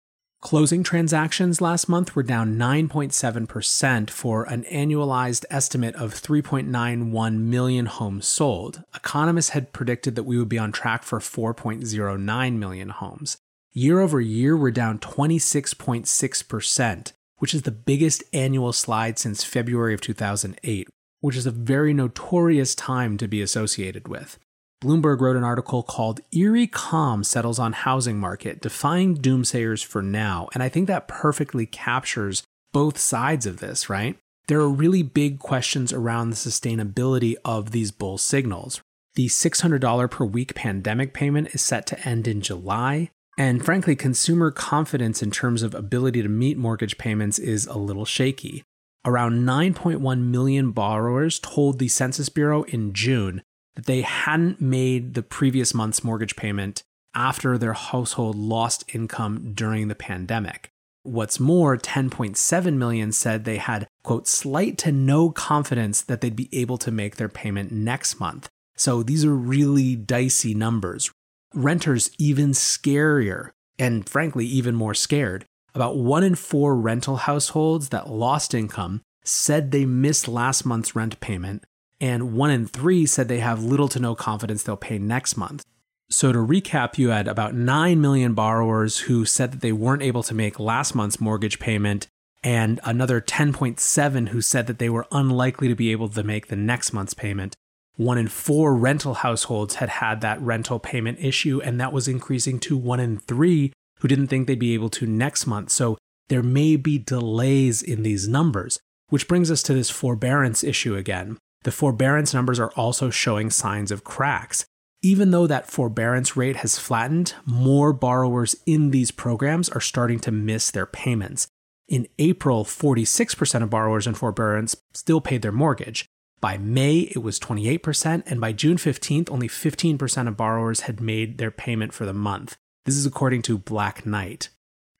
Closing 0.47 0.85
transactions 0.85 1.61
last 1.61 1.88
month 1.88 2.15
were 2.15 2.23
down 2.23 2.57
9.7% 2.57 4.09
for 4.09 4.45
an 4.45 4.62
annualized 4.71 5.45
estimate 5.50 5.97
of 5.97 6.15
3.91 6.15 7.38
million 7.38 7.87
homes 7.87 8.29
sold. 8.29 8.85
Economists 8.95 9.49
had 9.49 9.73
predicted 9.73 10.15
that 10.15 10.23
we 10.23 10.38
would 10.38 10.49
be 10.49 10.57
on 10.57 10.71
track 10.71 11.03
for 11.03 11.19
4.09 11.19 12.59
million 12.59 12.91
homes. 12.91 13.38
Year 13.73 13.99
over 13.99 14.21
year, 14.21 14.57
we're 14.57 14.71
down 14.71 15.00
26.6%. 15.00 17.12
which 17.38 17.53
is 17.53 17.62
the 17.62 17.73
biggest 17.73 18.23
annual 18.33 18.73
slide 18.73 19.19
since 19.19 19.43
February 19.43 19.95
of 19.95 20.00
2008, 20.00 20.88
which 21.23 21.35
is 21.35 21.47
a 21.47 21.50
very 21.50 21.93
notorious 21.93 22.76
time 22.76 23.19
to 23.19 23.26
be 23.26 23.43
associated 23.43 24.07
with. 24.07 24.38
Bloomberg 24.83 25.21
wrote 25.21 25.37
an 25.37 25.45
article 25.45 25.83
called 25.83 26.21
Eerie 26.33 26.66
Calm 26.66 27.25
Settles 27.25 27.59
on 27.59 27.73
Housing 27.73 28.18
Market, 28.18 28.61
Defying 28.61 29.16
Doomsayers 29.16 29.85
for 29.85 30.02
Now. 30.02 30.49
And 30.52 30.62
I 30.62 30.68
think 30.68 30.87
that 30.87 31.09
perfectly 31.09 31.64
captures 31.64 32.42
both 32.73 32.99
sides 32.99 33.47
of 33.47 33.59
this, 33.59 33.88
right? 33.88 34.18
There 34.49 34.61
are 34.61 34.68
really 34.68 35.02
big 35.02 35.38
questions 35.38 35.92
around 35.92 36.30
the 36.30 36.37
sustainability 36.37 37.35
of 37.45 37.71
these 37.71 37.90
bull 37.90 38.18
signals. 38.18 38.83
The 39.14 39.28
$600 39.28 40.11
per 40.11 40.25
week 40.26 40.54
pandemic 40.54 41.14
payment 41.14 41.54
is 41.54 41.62
set 41.62 41.87
to 41.87 42.09
end 42.09 42.28
in 42.28 42.42
July. 42.42 43.11
And 43.38 43.64
frankly, 43.64 43.97
consumer 43.97 44.50
confidence 44.50 45.23
in 45.23 45.30
terms 45.30 45.62
of 45.62 45.75
ability 45.75 46.23
to 46.23 46.28
meet 46.28 46.59
mortgage 46.59 46.99
payments 46.99 47.38
is 47.38 47.66
a 47.66 47.78
little 47.78 48.04
shaky. 48.04 48.62
Around 49.06 49.47
9.1 49.47 50.21
million 50.21 50.73
borrowers 50.73 51.38
told 51.38 51.78
the 51.78 51.88
Census 51.88 52.28
Bureau 52.28 52.64
in 52.64 52.92
June 52.92 53.42
that 53.76 53.87
they 53.87 54.02
hadn't 54.02 54.61
made 54.61 55.14
the 55.14 55.23
previous 55.23 55.73
month's 55.73 56.02
mortgage 56.02 56.35
payment 56.35 56.83
after 57.14 57.56
their 57.56 57.73
household 57.73 58.37
lost 58.37 58.85
income 58.92 59.52
during 59.54 59.88
the 59.88 59.95
pandemic. 59.95 60.71
What's 61.02 61.38
more, 61.38 61.76
10.7 61.76 62.75
million 62.75 63.12
said 63.12 63.45
they 63.45 63.59
had, 63.59 63.87
quote, 64.02 64.26
slight 64.26 64.76
to 64.78 64.90
no 64.90 65.30
confidence 65.30 66.02
that 66.02 66.21
they'd 66.21 66.35
be 66.35 66.49
able 66.52 66.78
to 66.78 66.90
make 66.90 67.16
their 67.16 67.28
payment 67.28 67.71
next 67.71 68.18
month. 68.18 68.49
So 68.76 69.02
these 69.02 69.25
are 69.25 69.35
really 69.35 69.95
dicey 69.95 70.52
numbers. 70.52 71.11
Renters, 71.54 72.11
even 72.18 72.50
scarier, 72.50 73.50
and 73.78 74.09
frankly, 74.09 74.47
even 74.47 74.75
more 74.75 74.95
scared. 74.95 75.45
About 75.75 75.97
one 75.97 76.25
in 76.25 76.35
four 76.35 76.76
rental 76.76 77.16
households 77.16 77.90
that 77.90 78.11
lost 78.11 78.52
income 78.52 79.02
said 79.25 79.71
they 79.71 79.87
missed 79.87 80.26
last 80.26 80.66
month's 80.66 80.97
rent 80.97 81.21
payment, 81.21 81.64
and 82.00 82.35
one 82.35 82.50
in 82.50 82.67
three 82.67 83.07
said 83.07 83.29
they 83.29 83.41
have 83.41 83.62
little 83.62 83.88
to 83.88 84.00
no 84.00 84.15
confidence 84.15 84.62
they'll 84.62 84.76
pay 84.76 84.99
next 84.99 85.37
month. 85.37 85.65
So, 86.09 86.31
to 86.31 86.38
recap, 86.38 86.99
you 86.99 87.09
had 87.09 87.26
about 87.26 87.55
9 87.55 88.00
million 88.00 88.33
borrowers 88.35 89.00
who 89.00 89.25
said 89.25 89.50
that 89.50 89.61
they 89.61 89.73
weren't 89.73 90.03
able 90.03 90.23
to 90.23 90.35
make 90.35 90.61
last 90.61 90.95
month's 90.95 91.21
mortgage 91.21 91.59
payment, 91.59 92.07
and 92.45 92.79
another 92.85 93.21
10.7 93.21 94.29
who 94.29 94.41
said 94.41 94.69
that 94.69 94.79
they 94.79 94.88
were 94.88 95.09
unlikely 95.11 95.67
to 95.67 95.75
be 95.75 95.91
able 95.91 96.09
to 96.11 96.23
make 96.23 96.47
the 96.47 96.55
next 96.55 96.93
month's 96.93 97.15
payment. 97.15 97.57
One 97.97 98.19
in 98.19 98.29
four 98.29 98.76
rental 98.76 99.15
households 99.15 99.76
had 99.76 99.88
had 99.88 100.21
that 100.21 100.41
rental 100.41 100.79
payment 100.79 101.19
issue, 101.21 101.61
and 101.65 101.81
that 101.81 101.93
was 101.93 102.07
increasing 102.07 102.61
to 102.61 102.76
one 102.76 103.00
in 103.00 103.19
three 103.19 103.73
who 103.99 104.07
didn't 104.07 104.29
think 104.29 104.47
they'd 104.47 104.59
be 104.61 104.75
able 104.75 104.91
to 104.91 105.07
next 105.07 105.47
month. 105.47 105.71
So, 105.71 105.99
there 106.29 106.43
may 106.43 106.76
be 106.76 106.99
delays 106.99 107.83
in 107.83 108.05
these 108.05 108.29
numbers, 108.29 108.79
which 109.09 109.26
brings 109.26 109.50
us 109.50 109.62
to 109.65 109.75
this 109.75 109.91
forbearance 109.91 110.62
issue 110.62 110.95
again. 110.95 111.38
The 111.66 111.73
forbearance 111.73 112.32
numbers 112.32 112.61
are 112.61 112.70
also 112.76 113.11
showing 113.11 113.50
signs 113.50 113.90
of 113.90 114.04
cracks. 114.04 114.64
Even 115.02 115.32
though 115.32 115.49
that 115.49 115.68
forbearance 115.68 116.37
rate 116.37 116.58
has 116.58 116.78
flattened, 116.78 117.35
more 117.44 117.92
borrowers 117.92 118.54
in 118.66 118.92
these 118.92 119.11
programs 119.11 119.68
are 119.70 119.80
starting 119.80 120.20
to 120.20 120.30
miss 120.30 120.70
their 120.70 120.87
payments. 120.87 121.49
In 121.88 122.06
April, 122.20 122.64
46% 122.64 123.64
of 123.64 123.70
borrowers 123.70 124.06
in 124.06 124.14
forbearance 124.14 124.76
still 124.94 125.20
paid 125.20 125.42
their 125.42 125.50
mortgage. 125.50 126.06
By 126.40 126.56
May, 126.56 126.99
it 126.99 127.18
was 127.18 127.40
28%, 127.40 128.23
and 128.26 128.40
by 128.40 128.52
June 128.52 128.76
15th, 128.76 129.28
only 129.28 129.49
15% 129.49 130.28
of 130.28 130.37
borrowers 130.37 130.82
had 130.82 131.00
made 131.00 131.38
their 131.38 131.50
payment 131.50 131.92
for 131.92 132.06
the 132.06 132.14
month. 132.14 132.56
This 132.85 132.94
is 132.96 133.06
according 133.06 133.42
to 133.42 133.58
Black 133.58 134.06
Knight. 134.06 134.50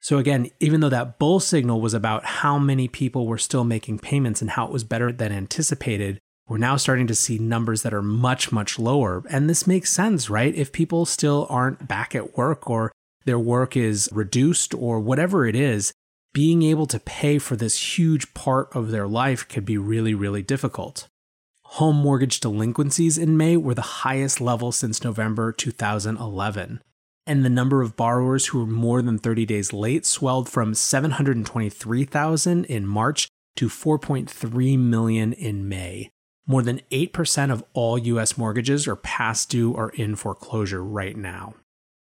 So, 0.01 0.19
again, 0.19 0.51
even 0.59 0.81
though 0.81 0.89
that 0.89 1.21
bull 1.21 1.39
signal 1.39 1.81
was 1.81 1.95
about 1.95 2.25
how 2.25 2.59
many 2.59 2.89
people 2.89 3.29
were 3.29 3.39
still 3.39 3.63
making 3.63 4.01
payments 4.01 4.41
and 4.41 4.51
how 4.51 4.67
it 4.67 4.73
was 4.73 4.83
better 4.83 5.13
than 5.13 5.31
anticipated, 5.31 6.19
we're 6.49 6.59
now 6.59 6.77
starting 6.77 7.09
to 7.09 7.15
see 7.15 7.39
numbers 7.39 7.83
that 7.83 7.95
are 7.95 8.03
much, 8.03 8.53
much 8.53 8.79
lower. 8.79 9.25
And 9.29 9.51
this 9.51 9.67
makes 9.67 9.91
sense, 9.91 10.31
right? 10.31 10.55
If 10.55 10.71
people 10.73 11.05
still 11.05 11.47
aren't 11.51 11.89
back 11.89 12.15
at 12.15 12.37
work 12.37 12.71
or 12.71 12.93
their 13.25 13.39
work 13.39 13.77
is 13.77 14.09
reduced 14.13 14.73
or 14.73 15.01
whatever 15.01 15.47
it 15.47 15.57
is, 15.57 15.93
being 16.33 16.63
able 16.63 16.87
to 16.87 17.01
pay 17.01 17.39
for 17.39 17.57
this 17.57 17.99
huge 17.99 18.33
part 18.33 18.69
of 18.77 18.91
their 18.91 19.09
life 19.09 19.49
could 19.49 19.65
be 19.65 19.77
really, 19.77 20.15
really 20.15 20.43
difficult. 20.43 21.09
Home 21.63 21.97
mortgage 21.97 22.39
delinquencies 22.39 23.19
in 23.19 23.37
May 23.37 23.57
were 23.57 23.75
the 23.75 23.83
highest 23.83 24.41
level 24.41 24.71
since 24.71 25.03
November 25.03 25.51
2011. 25.51 26.81
And 27.27 27.45
the 27.45 27.51
number 27.51 27.83
of 27.83 27.97
borrowers 27.97 28.47
who 28.47 28.61
were 28.61 28.67
more 28.67 29.03
than 29.03 29.19
30 29.19 29.47
days 29.47 29.73
late 29.73 30.07
swelled 30.07 30.49
from 30.49 30.75
723,000 30.75 32.65
in 32.67 32.87
March 32.87 33.27
to 33.57 33.69
4.3 33.69 34.79
million 34.79 35.33
in 35.33 35.69
May. 35.69 36.11
More 36.47 36.63
than 36.63 36.81
8% 36.93 37.51
of 37.51 37.65
all 37.73 37.99
US 37.99 38.39
mortgages 38.39 38.87
are 38.87 38.97
past 38.97 39.51
due 39.51 39.73
or 39.73 39.91
in 39.91 40.15
foreclosure 40.15 40.83
right 40.83 41.17
now. 41.17 41.55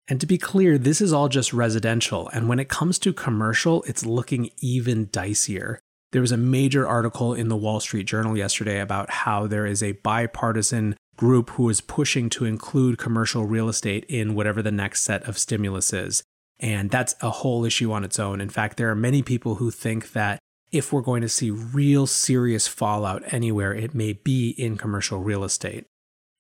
And 0.09 0.21
to 0.21 0.27
be 0.27 0.37
clear, 0.37 0.79
this 0.79 1.01
is 1.01 1.13
all 1.13 1.29
just 1.29 1.53
residential, 1.53 2.29
and 2.31 2.49
when 2.49 2.59
it 2.59 2.69
comes 2.69 2.99
to 2.99 3.13
commercial, 3.13 3.85
it's 3.85 4.05
looking 4.05 4.51
even 4.59 5.07
dicier. 5.07 5.79
There 6.11 6.21
was 6.21 6.33
a 6.33 6.37
major 6.37 6.87
article 6.87 7.33
in 7.33 7.49
the 7.49 7.57
Wall 7.57 7.81
Street 7.81 8.07
Journal 8.07 8.37
yesterday 8.37 8.81
about 8.81 9.11
how 9.11 9.47
there 9.47 9.65
is 9.65 9.83
a 9.83 9.93
bipartisan 9.93 10.97
group 11.17 11.51
who 11.51 11.69
is 11.69 11.81
pushing 11.81 12.29
to 12.31 12.45
include 12.45 12.99
commercial 12.99 13.47
real 13.47 13.69
estate 13.69 14.05
in 14.09 14.35
whatever 14.35 14.61
the 14.61 14.73
next 14.73 15.03
set 15.03 15.23
of 15.23 15.39
stimulus 15.39 15.93
is. 15.93 16.23
And 16.59 16.91
that's 16.91 17.15
a 17.21 17.31
whole 17.31 17.65
issue 17.65 17.93
on 17.93 18.05
its 18.05 18.19
own. 18.19 18.41
In 18.41 18.51
fact, 18.51 18.77
there 18.77 18.91
are 18.91 18.97
many 18.97 19.23
people 19.23 19.55
who 19.57 19.71
think 19.71 20.13
that 20.13 20.39
if 20.73 20.93
we're 20.93 21.03
going 21.03 21.23
to 21.23 21.29
see 21.29 21.51
real 21.51 22.07
serious 22.07 22.67
fallout 22.67 23.23
anywhere, 23.33 23.75
it 23.75 23.95
may 23.95 24.15
be 24.15 24.51
in 24.51 24.77
commercial 24.77 25.21
real 25.21 25.45
estate. 25.45 25.85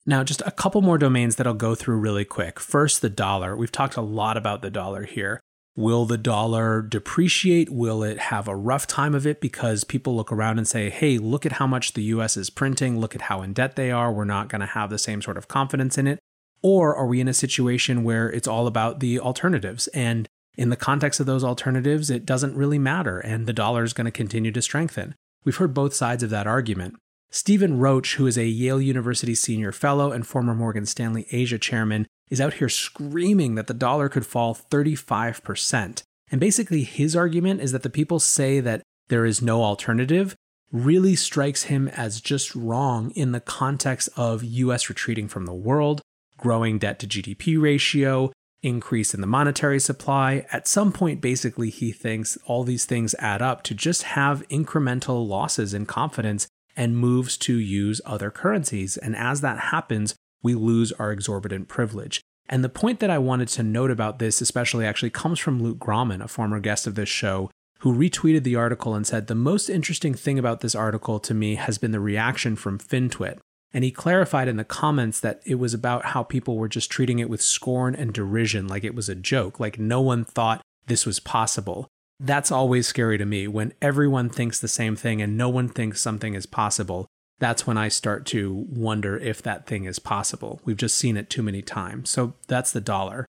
Now, 0.05 0.25
just 0.25 0.43
a 0.45 0.51
couple 0.51 0.83
more 0.83 0.99
domains 0.99 1.37
that 1.37 1.47
I'll 1.47 1.55
go 1.55 1.75
through 1.75 1.99
really 1.99 2.25
quick. 2.25 2.59
First, 2.59 3.03
the 3.03 3.11
dollar. 3.11 3.55
We've 3.57 3.71
talked 3.71 3.97
a 3.97 4.01
lot 4.01 4.37
about 4.37 4.63
the 4.63 4.71
dollar 4.71 5.05
here. 5.05 5.41
Will 5.77 6.05
the 6.07 6.19
dollar 6.19 6.83
depreciate? 6.83 7.71
Will 7.71 8.03
it 8.03 8.19
have 8.19 8.49
a 8.49 8.57
rough 8.57 8.87
time 8.87 9.15
of 9.15 9.27
it 9.27 9.41
because 9.41 9.85
people 9.85 10.17
look 10.17 10.33
around 10.33 10.59
and 10.59 10.67
say, 10.67 10.91
hey, 10.91 11.19
look 11.19 11.47
at 11.47 11.53
how 11.53 11.67
much 11.67 11.93
the 11.93 12.03
US 12.05 12.37
is 12.37 12.51
printing, 12.51 12.99
look 12.99 13.15
at 13.15 13.23
how 13.23 13.43
in 13.43 13.53
debt 13.53 13.77
they 13.77 13.91
are, 13.91 14.13
we're 14.13 14.25
not 14.25 14.49
going 14.49 14.61
to 14.61 14.67
have 14.67 14.91
the 14.91 14.99
same 14.99 15.23
sort 15.23 15.39
of 15.39 15.49
confidence 15.49 15.97
in 15.97 16.07
it? 16.07 16.19
Or 16.63 16.95
are 16.95 17.07
we 17.07 17.21
in 17.21 17.29
a 17.29 17.35
situation 17.35 18.05
where 18.05 18.31
it's 18.31 18.49
all 18.49 18.67
about 18.67 19.01
the 19.01 19.19
alternatives 19.19 19.89
and 19.89 20.29
in 20.57 20.69
the 20.69 20.77
context 20.77 21.21
of 21.21 21.27
those 21.27 21.45
alternatives, 21.45 22.11
it 22.11 22.27
doesn't 22.27 22.57
really 22.57 22.79
matter, 22.79 23.19
and 23.19 23.47
the 23.47 23.53
dollar 23.53 23.85
is 23.85 23.93
going 23.93 24.05
to 24.05 24.11
continue 24.11 24.53
to 24.53 24.63
strengthen. 24.63 25.15
We've 25.45 25.57
heard 25.57 25.75
both 25.75 25.95
sides 25.95 26.23
of 26.23 26.31
that 26.31 26.47
argument. 26.47 26.97
Stephen 27.31 27.79
Roach, 27.79 28.17
who 28.17 28.27
is 28.27 28.37
a 28.37 28.45
Yale 28.45 28.81
University 28.81 29.35
senior 29.35 29.73
fellow 29.73 30.13
and 30.13 30.27
former 30.27 30.55
Morgan 30.55 30.85
Stanley 30.85 31.27
Asia 31.33 31.59
chairman, 31.59 32.07
is 32.29 32.41
out 32.41 32.55
here 32.55 32.69
screaming 32.69 33.55
that 33.55 33.67
the 33.67 33.75
dollar 33.75 34.09
could 34.09 34.27
fall 34.27 34.55
35%. 34.55 36.03
And 36.31 36.41
basically, 36.41 36.85
his 36.85 37.17
argument 37.17 37.61
is 37.61 37.73
that 37.73 37.83
the 37.83 37.91
people 37.91 38.21
say 38.21 38.61
that 38.61 38.83
there 39.09 39.25
is 39.25 39.43
no 39.43 39.63
alternative 39.63 40.35
really 40.71 41.15
strikes 41.15 41.65
him 41.65 41.89
as 41.89 42.21
just 42.21 42.55
wrong 42.55 43.11
in 43.11 43.33
the 43.33 43.41
context 43.41 44.09
of 44.17 44.43
US 44.43 44.89
retreating 44.89 45.29
from 45.29 45.45
the 45.45 45.55
world, 45.55 46.01
growing 46.39 46.79
debt 46.79 46.99
to 47.01 47.07
GDP 47.07 47.61
ratio, 47.61 48.33
increase 48.63 49.15
in 49.15 49.21
the 49.21 49.27
monetary 49.27 49.81
supply. 49.81 50.47
At 50.53 50.69
some 50.69 50.93
point, 50.93 51.21
basically, 51.21 51.71
he 51.71 51.93
thinks 51.93 52.39
all 52.47 52.65
these 52.65 52.85
things 52.85 53.15
add 53.19 53.43
up 53.43 53.63
to 53.65 53.75
just 53.75 54.03
have 54.05 54.47
incremental 54.49 55.27
losses 55.27 55.75
in 55.75 55.87
confidence 55.87 56.47
and 56.77 56.97
moves 56.97 57.37
to 57.37 57.57
use 57.59 58.01
other 58.05 58.31
currencies. 58.31 58.97
And 58.97 59.17
as 59.17 59.41
that 59.41 59.59
happens, 59.59 60.15
we 60.43 60.55
lose 60.55 60.93
our 60.93 61.13
exorbitant 61.13 61.69
privilege. 61.69 62.21
And 62.49 62.65
the 62.65 62.69
point 62.69 63.01
that 63.01 63.11
I 63.11 63.19
wanted 63.19 63.49
to 63.49 63.63
note 63.63 63.91
about 63.91 64.19
this, 64.19 64.41
especially, 64.41 64.85
actually 64.85 65.11
comes 65.11 65.39
from 65.39 65.63
Luke 65.63 65.79
Gromen, 65.79 66.23
a 66.23 66.29
former 66.29 66.61
guest 66.61 66.87
of 66.87 66.95
this 66.95 67.09
show, 67.09 67.51
who 67.81 67.95
retweeted 67.95 68.43
the 68.43 68.57
article 68.57 68.95
and 68.95 69.07
said, 69.07 69.27
The 69.27 69.35
most 69.35 69.69
interesting 69.69 70.15
thing 70.15 70.39
about 70.39 70.61
this 70.61 70.75
article 70.75 71.19
to 71.21 71.35
me 71.35 71.57
has 71.57 71.79
been 71.79 71.93
the 71.93 72.01
reaction 72.01 72.57
from 72.57 72.79
FinTwit. 72.79 73.39
And 73.75 73.85
he 73.85 73.91
clarified 73.91 74.49
in 74.49 74.57
the 74.57 74.65
comments 74.65 75.21
that 75.21 75.41
it 75.47 75.55
was 75.55 75.73
about 75.73 76.07
how 76.07 76.23
people 76.23 76.57
were 76.57 76.69
just 76.69 76.91
treating 76.91 77.19
it 77.19 77.31
with 77.31 77.41
scorn 77.41 77.95
and 77.95 78.13
derision, 78.13 78.69
like 78.69 78.85
it 78.85 78.95
was 78.95 79.09
a 79.09 79.15
joke, 79.15 79.59
like 79.59 79.79
no 79.79 80.01
one 80.01 80.25
thought 80.25 80.63
this 80.87 81.07
was 81.07 81.21
possible. 81.21 81.89
That's 82.21 82.53
always 82.53 82.87
scary 82.87 83.19
to 83.19 83.25
me 83.25 83.49
when 83.49 83.73
everyone 83.81 84.29
thinks 84.29 84.61
the 84.61 84.69
same 84.69 84.95
thing 84.95 85.23
and 85.23 85.37
no 85.37 85.49
one 85.49 85.69
thinks 85.69 86.01
something 86.01 86.35
is 86.35 86.47
possible. 86.47 87.07
That's 87.39 87.67
when 87.67 87.77
I 87.77 87.89
start 87.89 88.27
to 88.27 88.67
wonder 88.69 89.17
if 89.19 89.43
that 89.43 89.67
thing 89.67 89.85
is 89.87 89.99
possible. 89.99 90.61
We've 90.65 90.77
just 90.77 90.97
seen 90.97 91.17
it 91.17 91.31
too 91.31 91.43
many 91.43 91.63
times. 91.63 92.11
So 92.11 92.35
that's 92.47 92.71
the 92.71 92.81
dollar. 92.81 93.27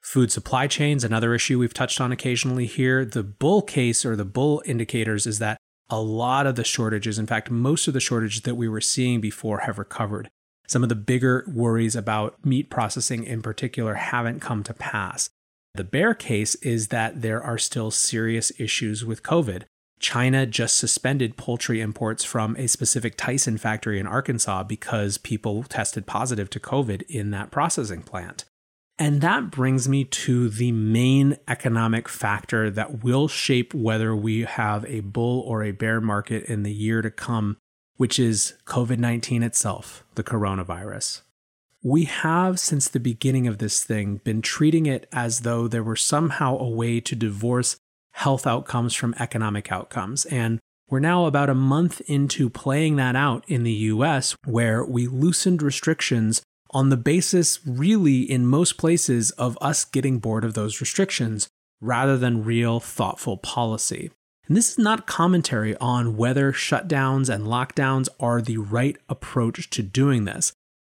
Food 0.00 0.32
supply 0.32 0.66
chains, 0.66 1.04
another 1.04 1.34
issue 1.34 1.58
we've 1.58 1.74
touched 1.74 2.00
on 2.00 2.12
occasionally 2.12 2.66
here. 2.66 3.04
The 3.04 3.22
bull 3.22 3.62
case 3.62 4.04
or 4.04 4.16
the 4.16 4.24
bull 4.24 4.62
indicators 4.64 5.26
is 5.26 5.38
that 5.38 5.58
a 5.92 6.00
lot 6.00 6.46
of 6.46 6.56
the 6.56 6.64
shortages, 6.64 7.18
in 7.18 7.26
fact, 7.26 7.50
most 7.50 7.86
of 7.86 7.92
the 7.92 8.00
shortages 8.00 8.40
that 8.42 8.54
we 8.54 8.66
were 8.66 8.80
seeing 8.80 9.20
before 9.20 9.58
have 9.58 9.78
recovered. 9.78 10.30
Some 10.66 10.82
of 10.82 10.88
the 10.88 10.94
bigger 10.94 11.44
worries 11.46 11.94
about 11.94 12.42
meat 12.42 12.70
processing 12.70 13.24
in 13.24 13.42
particular 13.42 13.94
haven't 13.94 14.40
come 14.40 14.62
to 14.62 14.72
pass. 14.72 15.28
The 15.74 15.84
bear 15.84 16.14
case 16.14 16.54
is 16.56 16.88
that 16.88 17.20
there 17.20 17.42
are 17.42 17.58
still 17.58 17.90
serious 17.90 18.52
issues 18.58 19.04
with 19.04 19.22
COVID. 19.22 19.64
China 20.00 20.46
just 20.46 20.78
suspended 20.78 21.36
poultry 21.36 21.82
imports 21.82 22.24
from 22.24 22.56
a 22.56 22.68
specific 22.68 23.14
Tyson 23.18 23.58
factory 23.58 24.00
in 24.00 24.06
Arkansas 24.06 24.62
because 24.62 25.18
people 25.18 25.62
tested 25.62 26.06
positive 26.06 26.48
to 26.50 26.60
COVID 26.60 27.02
in 27.02 27.32
that 27.32 27.50
processing 27.50 28.02
plant. 28.02 28.46
And 28.98 29.20
that 29.20 29.50
brings 29.50 29.88
me 29.88 30.04
to 30.04 30.48
the 30.48 30.70
main 30.72 31.38
economic 31.48 32.08
factor 32.08 32.70
that 32.70 33.02
will 33.02 33.26
shape 33.26 33.74
whether 33.74 34.14
we 34.14 34.40
have 34.42 34.84
a 34.84 35.00
bull 35.00 35.40
or 35.40 35.62
a 35.62 35.72
bear 35.72 36.00
market 36.00 36.44
in 36.44 36.62
the 36.62 36.72
year 36.72 37.02
to 37.02 37.10
come, 37.10 37.56
which 37.96 38.18
is 38.18 38.54
COVID 38.66 38.98
19 38.98 39.42
itself, 39.42 40.04
the 40.14 40.22
coronavirus. 40.22 41.22
We 41.82 42.04
have, 42.04 42.60
since 42.60 42.88
the 42.88 43.00
beginning 43.00 43.48
of 43.48 43.58
this 43.58 43.82
thing, 43.82 44.20
been 44.22 44.40
treating 44.40 44.86
it 44.86 45.08
as 45.10 45.40
though 45.40 45.66
there 45.66 45.82
were 45.82 45.96
somehow 45.96 46.56
a 46.58 46.68
way 46.68 47.00
to 47.00 47.16
divorce 47.16 47.76
health 48.12 48.46
outcomes 48.46 48.94
from 48.94 49.16
economic 49.18 49.72
outcomes. 49.72 50.26
And 50.26 50.60
we're 50.88 51.00
now 51.00 51.24
about 51.24 51.50
a 51.50 51.54
month 51.54 52.00
into 52.02 52.48
playing 52.50 52.96
that 52.96 53.16
out 53.16 53.44
in 53.48 53.64
the 53.64 53.72
US, 53.72 54.36
where 54.44 54.84
we 54.84 55.08
loosened 55.08 55.62
restrictions 55.62 56.42
on 56.72 56.88
the 56.88 56.96
basis, 56.96 57.60
really, 57.66 58.20
in 58.20 58.46
most 58.46 58.78
places, 58.78 59.30
of 59.32 59.58
us 59.60 59.84
getting 59.84 60.18
bored 60.18 60.44
of 60.44 60.54
those 60.54 60.80
restrictions 60.80 61.48
rather 61.80 62.16
than 62.16 62.44
real 62.44 62.80
thoughtful 62.80 63.36
policy. 63.36 64.10
And 64.48 64.56
this 64.56 64.70
is 64.70 64.78
not 64.78 65.06
commentary 65.06 65.76
on 65.76 66.16
whether 66.16 66.52
shutdowns 66.52 67.32
and 67.32 67.46
lockdowns 67.46 68.08
are 68.18 68.40
the 68.40 68.56
right 68.56 68.96
approach 69.08 69.70
to 69.70 69.82
doing 69.82 70.24
this. 70.24 70.52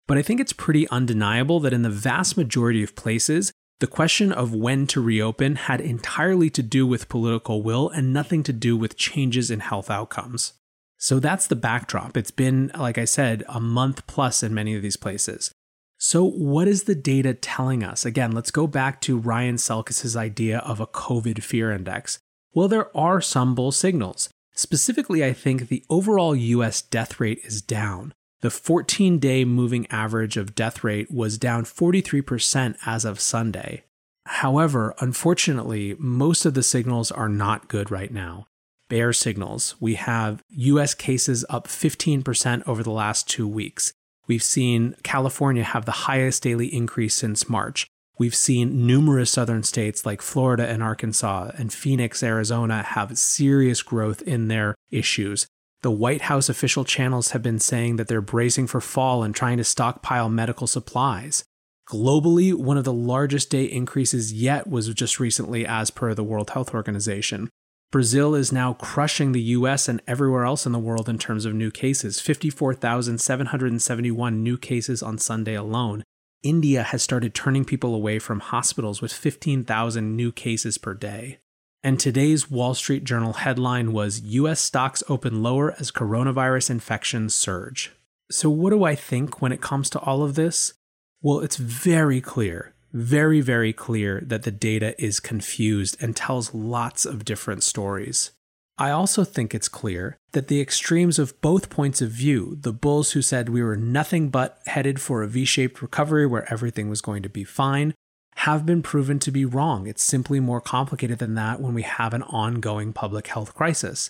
But 0.07 0.17
I 0.17 0.21
think 0.21 0.39
it's 0.39 0.53
pretty 0.53 0.87
undeniable 0.89 1.59
that 1.61 1.73
in 1.73 1.81
the 1.81 1.89
vast 1.89 2.37
majority 2.37 2.83
of 2.83 2.95
places, 2.95 3.51
the 3.79 3.87
question 3.87 4.31
of 4.31 4.53
when 4.53 4.87
to 4.87 5.01
reopen 5.01 5.55
had 5.55 5.81
entirely 5.81 6.49
to 6.51 6.63
do 6.63 6.87
with 6.87 7.09
political 7.09 7.61
will 7.61 7.89
and 7.89 8.13
nothing 8.13 8.41
to 8.43 8.53
do 8.53 8.77
with 8.77 8.97
changes 8.97 9.51
in 9.51 9.59
health 9.59 9.89
outcomes. 9.89 10.53
So 10.97 11.19
that's 11.19 11.47
the 11.47 11.57
backdrop. 11.57 12.15
It's 12.15 12.31
been, 12.31 12.71
like 12.77 12.97
I 12.97 13.05
said, 13.05 13.43
a 13.49 13.59
month 13.59 14.07
plus 14.07 14.43
in 14.43 14.53
many 14.53 14.75
of 14.75 14.81
these 14.81 14.95
places. 14.95 15.51
So, 15.97 16.25
what 16.25 16.67
is 16.67 16.83
the 16.83 16.95
data 16.95 17.33
telling 17.33 17.83
us? 17.83 18.05
Again, 18.05 18.31
let's 18.33 18.51
go 18.51 18.67
back 18.67 19.01
to 19.01 19.17
Ryan 19.17 19.57
Selkis's 19.57 20.15
idea 20.15 20.59
of 20.59 20.79
a 20.79 20.87
COVID 20.87 21.41
fear 21.41 21.71
index. 21.71 22.19
Well, 22.53 22.67
there 22.67 22.95
are 22.95 23.21
some 23.21 23.55
bull 23.55 23.71
signals. 23.71 24.29
Specifically, 24.53 25.23
I 25.23 25.33
think 25.33 25.67
the 25.67 25.83
overall 25.89 26.35
US 26.35 26.81
death 26.81 27.19
rate 27.19 27.39
is 27.43 27.61
down. 27.61 28.13
The 28.41 28.49
14 28.49 29.19
day 29.19 29.43
moving 29.43 29.87
average 29.87 30.37
of 30.37 30.55
death 30.55 30.83
rate 30.83 31.11
was 31.11 31.37
down 31.37 31.65
43% 31.65 32.77
as 32.85 33.03
of 33.03 33.19
Sunday. 33.19 33.83
However, 34.27 34.95
unfortunately, 34.99 35.95
most 35.99 36.45
of 36.45 36.53
the 36.53 36.63
signals 36.63 37.11
are 37.11 37.29
not 37.29 37.67
good 37.67 37.91
right 37.91 38.11
now. 38.11 38.47
Bear 38.87 39.13
signals. 39.13 39.75
We 39.79 39.95
have 39.95 40.43
US 40.49 40.93
cases 40.93 41.43
up 41.49 41.67
15% 41.67 42.67
over 42.67 42.83
the 42.83 42.91
last 42.91 43.27
two 43.27 43.47
weeks. 43.47 43.93
We've 44.27 44.43
seen 44.43 44.95
California 45.03 45.63
have 45.63 45.85
the 45.85 45.91
highest 45.91 46.43
daily 46.43 46.67
increase 46.67 47.15
since 47.15 47.49
March. 47.49 47.87
We've 48.17 48.35
seen 48.35 48.87
numerous 48.87 49.29
southern 49.31 49.63
states 49.63 50.05
like 50.05 50.21
Florida 50.21 50.67
and 50.67 50.81
Arkansas 50.81 51.51
and 51.57 51.71
Phoenix, 51.71 52.23
Arizona 52.23 52.81
have 52.81 53.17
serious 53.17 53.81
growth 53.81 54.21
in 54.21 54.47
their 54.47 54.75
issues. 54.89 55.47
The 55.81 55.91
White 55.91 56.23
House 56.23 56.49
official 56.49 56.85
channels 56.85 57.31
have 57.31 57.43
been 57.43 57.59
saying 57.59 57.97
that 57.97 58.07
they're 58.07 58.21
bracing 58.21 58.67
for 58.67 58.81
fall 58.81 59.21
and 59.21 59.35
trying 59.35 59.57
to 59.57 59.63
stockpile 59.63 60.29
medical 60.29 60.65
supplies. 60.65 61.43
Globally, 61.87 62.53
one 62.53 62.77
of 62.77 62.85
the 62.85 62.93
largest 62.93 63.51
day 63.51 63.65
increases 63.65 64.33
yet 64.33 64.65
was 64.67 64.91
just 64.95 65.19
recently, 65.19 65.67
as 65.67 65.91
per 65.91 66.15
the 66.15 66.23
World 66.23 66.49
Health 66.49 66.73
Organization. 66.73 67.49
Brazil 67.95 68.35
is 68.35 68.51
now 68.51 68.73
crushing 68.73 69.31
the 69.31 69.41
US 69.41 69.87
and 69.87 70.01
everywhere 70.05 70.43
else 70.43 70.65
in 70.65 70.73
the 70.73 70.79
world 70.79 71.07
in 71.07 71.17
terms 71.17 71.45
of 71.45 71.53
new 71.53 71.71
cases 71.71 72.19
54,771 72.19 74.43
new 74.43 74.57
cases 74.57 75.01
on 75.01 75.17
Sunday 75.17 75.53
alone. 75.53 76.03
India 76.43 76.83
has 76.83 77.01
started 77.01 77.33
turning 77.33 77.63
people 77.63 77.95
away 77.95 78.19
from 78.19 78.41
hospitals 78.41 79.01
with 79.01 79.13
15,000 79.13 80.13
new 80.13 80.33
cases 80.33 80.77
per 80.77 80.93
day. 80.93 81.37
And 81.83 81.97
today's 81.97 82.51
Wall 82.51 82.73
Street 82.73 83.05
Journal 83.05 83.31
headline 83.31 83.93
was 83.93 84.19
US 84.23 84.59
stocks 84.59 85.01
open 85.07 85.41
lower 85.41 85.73
as 85.79 85.89
coronavirus 85.89 86.71
infections 86.71 87.33
surge. 87.33 87.93
So, 88.29 88.49
what 88.49 88.71
do 88.71 88.83
I 88.83 88.95
think 88.95 89.41
when 89.41 89.53
it 89.53 89.61
comes 89.61 89.89
to 89.91 89.99
all 89.99 90.21
of 90.21 90.35
this? 90.35 90.73
Well, 91.21 91.39
it's 91.39 91.55
very 91.55 92.19
clear, 92.19 92.74
very, 92.95 93.41
very 93.41 93.73
clear 93.73 94.23
that 94.25 94.43
the 94.43 94.51
data 94.51 94.95
is 95.03 95.19
confused 95.19 95.97
and 96.01 96.15
tells 96.15 96.53
lots 96.53 97.05
of 97.05 97.25
different 97.25 97.61
stories. 97.61 98.31
I 98.77 98.91
also 98.91 99.25
think 99.25 99.53
it's 99.53 99.67
clear 99.67 100.17
that 100.31 100.47
the 100.47 100.61
extremes 100.61 101.19
of 101.19 101.39
both 101.41 101.69
points 101.69 102.01
of 102.01 102.09
view, 102.09 102.57
the 102.59 102.71
bulls 102.71 103.11
who 103.11 103.21
said 103.21 103.49
we 103.49 103.61
were 103.61 103.75
nothing 103.75 104.29
but 104.29 104.59
headed 104.65 105.01
for 105.01 105.23
a 105.23 105.27
V 105.27 105.43
shaped 105.43 105.81
recovery 105.81 106.25
where 106.25 106.51
everything 106.51 106.89
was 106.89 107.01
going 107.01 107.21
to 107.23 107.29
be 107.29 107.43
fine, 107.43 107.93
have 108.37 108.65
been 108.65 108.81
proven 108.81 109.19
to 109.19 109.31
be 109.31 109.43
wrong. 109.43 109.87
It's 109.87 110.03
simply 110.03 110.39
more 110.39 110.61
complicated 110.61 111.19
than 111.19 111.35
that 111.35 111.59
when 111.59 111.73
we 111.73 111.83
have 111.83 112.13
an 112.13 112.23
ongoing 112.23 112.93
public 112.93 113.27
health 113.27 113.53
crisis. 113.53 114.09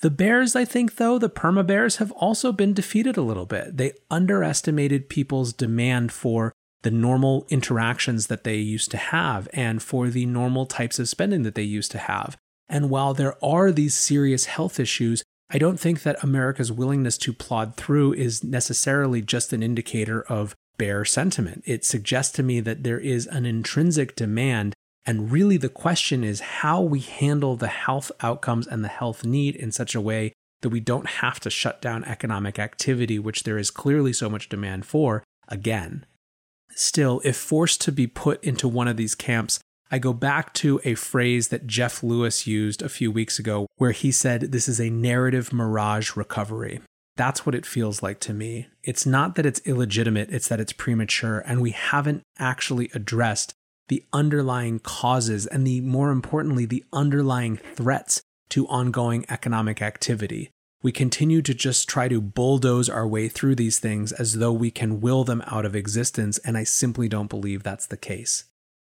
The 0.00 0.10
bears, 0.10 0.56
I 0.56 0.64
think, 0.64 0.96
though, 0.96 1.18
the 1.18 1.30
perma 1.30 1.66
bears 1.66 1.96
have 1.96 2.12
also 2.12 2.50
been 2.50 2.74
defeated 2.74 3.16
a 3.16 3.22
little 3.22 3.46
bit. 3.46 3.76
They 3.76 3.92
underestimated 4.10 5.08
people's 5.08 5.52
demand 5.52 6.12
for 6.12 6.51
the 6.82 6.90
normal 6.90 7.46
interactions 7.48 8.26
that 8.26 8.44
they 8.44 8.56
used 8.56 8.90
to 8.90 8.96
have 8.96 9.48
and 9.52 9.82
for 9.82 10.08
the 10.08 10.26
normal 10.26 10.66
types 10.66 10.98
of 10.98 11.08
spending 11.08 11.42
that 11.42 11.54
they 11.54 11.62
used 11.62 11.90
to 11.92 11.98
have. 11.98 12.36
And 12.68 12.90
while 12.90 13.14
there 13.14 13.42
are 13.44 13.70
these 13.70 13.94
serious 13.94 14.46
health 14.46 14.80
issues, 14.80 15.22
I 15.50 15.58
don't 15.58 15.78
think 15.78 16.02
that 16.02 16.22
America's 16.24 16.72
willingness 16.72 17.18
to 17.18 17.32
plod 17.32 17.76
through 17.76 18.14
is 18.14 18.42
necessarily 18.42 19.20
just 19.20 19.52
an 19.52 19.62
indicator 19.62 20.22
of 20.22 20.54
bear 20.78 21.04
sentiment. 21.04 21.62
It 21.66 21.84
suggests 21.84 22.32
to 22.36 22.42
me 22.42 22.60
that 22.60 22.82
there 22.82 22.98
is 22.98 23.26
an 23.26 23.44
intrinsic 23.44 24.16
demand. 24.16 24.74
And 25.04 25.30
really, 25.30 25.58
the 25.58 25.68
question 25.68 26.24
is 26.24 26.40
how 26.40 26.80
we 26.80 27.00
handle 27.00 27.56
the 27.56 27.68
health 27.68 28.10
outcomes 28.20 28.66
and 28.66 28.82
the 28.82 28.88
health 28.88 29.24
need 29.24 29.54
in 29.56 29.72
such 29.72 29.94
a 29.94 30.00
way 30.00 30.32
that 30.62 30.70
we 30.70 30.80
don't 30.80 31.08
have 31.08 31.38
to 31.40 31.50
shut 31.50 31.82
down 31.82 32.04
economic 32.04 32.58
activity, 32.58 33.18
which 33.18 33.42
there 33.42 33.58
is 33.58 33.70
clearly 33.70 34.12
so 34.12 34.30
much 34.30 34.48
demand 34.48 34.86
for, 34.86 35.22
again. 35.48 36.06
Still, 36.74 37.20
if 37.24 37.36
forced 37.36 37.80
to 37.82 37.92
be 37.92 38.06
put 38.06 38.42
into 38.44 38.68
one 38.68 38.88
of 38.88 38.96
these 38.96 39.14
camps, 39.14 39.60
I 39.90 39.98
go 39.98 40.12
back 40.12 40.54
to 40.54 40.80
a 40.84 40.94
phrase 40.94 41.48
that 41.48 41.66
Jeff 41.66 42.02
Lewis 42.02 42.46
used 42.46 42.80
a 42.80 42.88
few 42.88 43.12
weeks 43.12 43.38
ago, 43.38 43.66
where 43.76 43.90
he 43.90 44.10
said 44.10 44.52
this 44.52 44.68
is 44.68 44.80
a 44.80 44.88
narrative 44.88 45.52
mirage 45.52 46.16
recovery. 46.16 46.80
That's 47.16 47.44
what 47.44 47.54
it 47.54 47.66
feels 47.66 48.02
like 48.02 48.18
to 48.20 48.32
me. 48.32 48.68
It's 48.82 49.04
not 49.04 49.34
that 49.34 49.44
it's 49.44 49.60
illegitimate, 49.66 50.30
it's 50.30 50.48
that 50.48 50.60
it's 50.60 50.72
premature, 50.72 51.40
and 51.40 51.60
we 51.60 51.72
haven't 51.72 52.22
actually 52.38 52.90
addressed 52.94 53.52
the 53.88 54.04
underlying 54.14 54.78
causes 54.78 55.46
and 55.46 55.66
the 55.66 55.82
more 55.82 56.10
importantly, 56.10 56.64
the 56.64 56.84
underlying 56.92 57.58
threats 57.58 58.22
to 58.48 58.66
ongoing 58.68 59.26
economic 59.28 59.82
activity. 59.82 60.50
We 60.82 60.92
continue 60.92 61.42
to 61.42 61.54
just 61.54 61.88
try 61.88 62.08
to 62.08 62.20
bulldoze 62.20 62.88
our 62.88 63.06
way 63.06 63.28
through 63.28 63.54
these 63.54 63.78
things 63.78 64.12
as 64.12 64.34
though 64.34 64.52
we 64.52 64.70
can 64.70 65.00
will 65.00 65.24
them 65.24 65.42
out 65.46 65.64
of 65.64 65.76
existence, 65.76 66.38
and 66.38 66.56
I 66.56 66.64
simply 66.64 67.08
don't 67.08 67.30
believe 67.30 67.62
that's 67.62 67.86
the 67.86 67.96
case. 67.96 68.44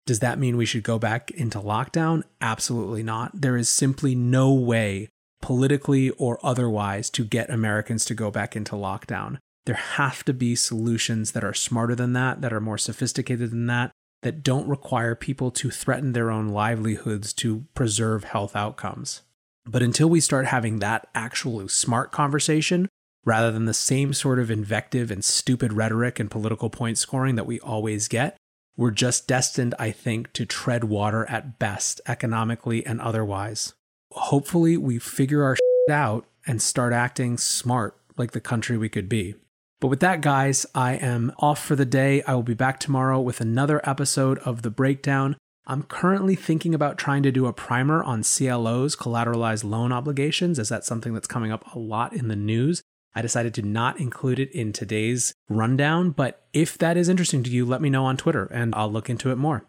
Does 0.06 0.20
that 0.20 0.40
mean 0.40 0.58
we 0.58 0.66
should 0.66 0.84
go 0.84 1.00
back 1.00 1.32
into 1.32 1.60
lockdown? 1.60 2.24
Absolutely 2.42 3.04
not. 3.04 3.40
There 3.40 3.56
is 3.56 3.70
simply 3.70 4.16
no 4.16 4.52
way 4.52 5.10
politically 5.44 6.10
or 6.12 6.40
otherwise, 6.42 7.10
to 7.10 7.26
get 7.26 7.50
Americans 7.50 8.06
to 8.06 8.16
go 8.16 8.32
back 8.32 8.56
into 8.56 8.76
lockdown. 8.76 9.38
There 9.66 9.76
have 9.76 10.24
to 10.24 10.34
be 10.34 10.56
solutions 10.56 11.34
that 11.34 11.44
are 11.44 11.54
smarter 11.54 11.96
than 11.96 12.14
that, 12.14 12.40
that 12.40 12.54
are 12.54 12.62
more 12.62 12.78
sophisticated 12.78 13.52
than 13.52 13.68
that, 13.68 13.92
that 14.22 14.42
don't 14.42 14.70
require 14.70 15.16
people 15.16 15.52
to 15.52 15.70
threaten 15.70 16.14
their 16.14 16.32
own 16.32 16.48
livelihoods 16.48 17.34
to 17.34 17.66
preserve 17.76 18.24
health 18.24 18.56
outcomes. 18.56 19.22
But 19.66 19.82
until 19.82 20.10
we 20.10 20.20
start 20.20 20.48
having 20.48 20.80
that 20.80 21.08
actual 21.16 21.68
smart 21.70 22.12
conversation, 22.12 22.90
rather 23.26 23.52
than 23.52 23.66
the 23.66 23.74
same 23.74 24.14
sort 24.14 24.40
of 24.40 24.52
invective 24.52 25.10
and 25.10 25.24
stupid 25.24 25.74
rhetoric 25.74 26.20
and 26.20 26.30
political 26.30 26.70
point 26.70 26.98
scoring 26.98 27.36
that 27.36 27.46
we 27.46 27.60
always 27.62 28.08
get, 28.08 28.38
we're 28.76 28.92
just 28.92 29.28
destined, 29.28 29.76
I 29.80 29.92
think, 29.92 30.34
to 30.34 30.46
tread 30.46 30.86
water 30.86 31.26
at 31.30 31.60
best, 31.60 32.02
economically 32.08 32.86
and 32.86 33.00
otherwise 33.00 33.74
hopefully 34.14 34.78
we 34.78 35.00
figure 35.00 35.44
our 35.44 35.56
shit 35.56 35.94
out 35.94 36.26
and 36.46 36.62
start 36.62 36.94
acting 36.94 37.38
smart 37.38 37.98
like 38.18 38.32
the 38.32 38.42
country 38.42 38.78
we 38.78 38.90
could 38.90 39.10
be. 39.10 39.36
But 39.80 39.88
with 39.88 40.00
that, 40.00 40.22
guys, 40.22 40.66
I 40.74 40.94
am 40.94 41.34
off 41.40 41.64
for 41.64 41.76
the 41.76 41.86
day. 41.86 42.22
I 42.24 42.36
will 42.36 42.44
be 42.44 42.54
back 42.54 42.80
tomorrow 42.80 43.20
with 43.20 43.42
another 43.42 43.82
episode 43.88 44.40
of 44.40 44.62
The 44.62 44.70
Breakdown. 44.70 45.36
I'm 45.66 45.84
currently 45.84 46.36
thinking 46.36 46.76
about 46.76 46.98
trying 46.98 47.24
to 47.24 47.32
do 47.32 47.46
a 47.46 47.54
primer 47.54 48.04
on 48.04 48.22
CLOs, 48.24 48.98
collateralized 48.98 49.64
loan 49.64 49.94
obligations, 49.94 50.60
as 50.60 50.68
that's 50.68 50.88
something 50.88 51.14
that's 51.14 51.28
coming 51.28 51.54
up 51.54 51.74
a 51.74 51.80
lot 51.80 52.12
in 52.12 52.28
the 52.28 52.36
news. 52.36 52.84
I 53.16 53.22
decided 53.22 53.54
to 53.54 53.62
not 53.62 54.00
include 54.00 54.40
it 54.40 54.52
in 54.52 54.74
today's 54.74 55.34
rundown, 55.48 56.12
but 56.12 56.46
if 56.52 56.78
that 56.80 56.98
is 56.98 57.08
interesting 57.08 57.44
to 57.44 57.50
you, 57.50 57.66
let 57.66 57.82
me 57.82 57.90
know 57.90 58.04
on 58.06 58.18
Twitter 58.18 58.46
and 58.48 58.76
I'll 58.76 58.92
look 58.92 59.10
into 59.10 59.32
it 59.32 59.38
more. 59.38 59.66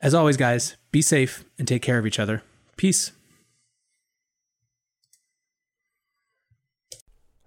As 0.00 0.14
always, 0.14 0.38
guys, 0.38 0.76
be 0.92 1.02
safe 1.02 1.44
and 1.58 1.68
take 1.68 1.82
care 1.82 1.98
of 1.98 2.06
each 2.06 2.18
other. 2.18 2.42
Peace. 2.76 3.12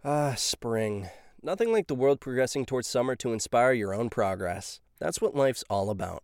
Ah, 0.04 0.36
spring. 0.36 1.10
Nothing 1.42 1.72
like 1.72 1.88
the 1.88 1.96
world 1.96 2.20
progressing 2.20 2.66
towards 2.66 2.88
summer 2.88 3.16
to 3.16 3.34
inspire 3.34 3.72
your 3.72 3.94
own 3.94 4.10
progress. 4.10 4.82
That's 5.00 5.22
what 5.22 5.36
life's 5.36 5.64
all 5.70 5.90
about 5.90 6.24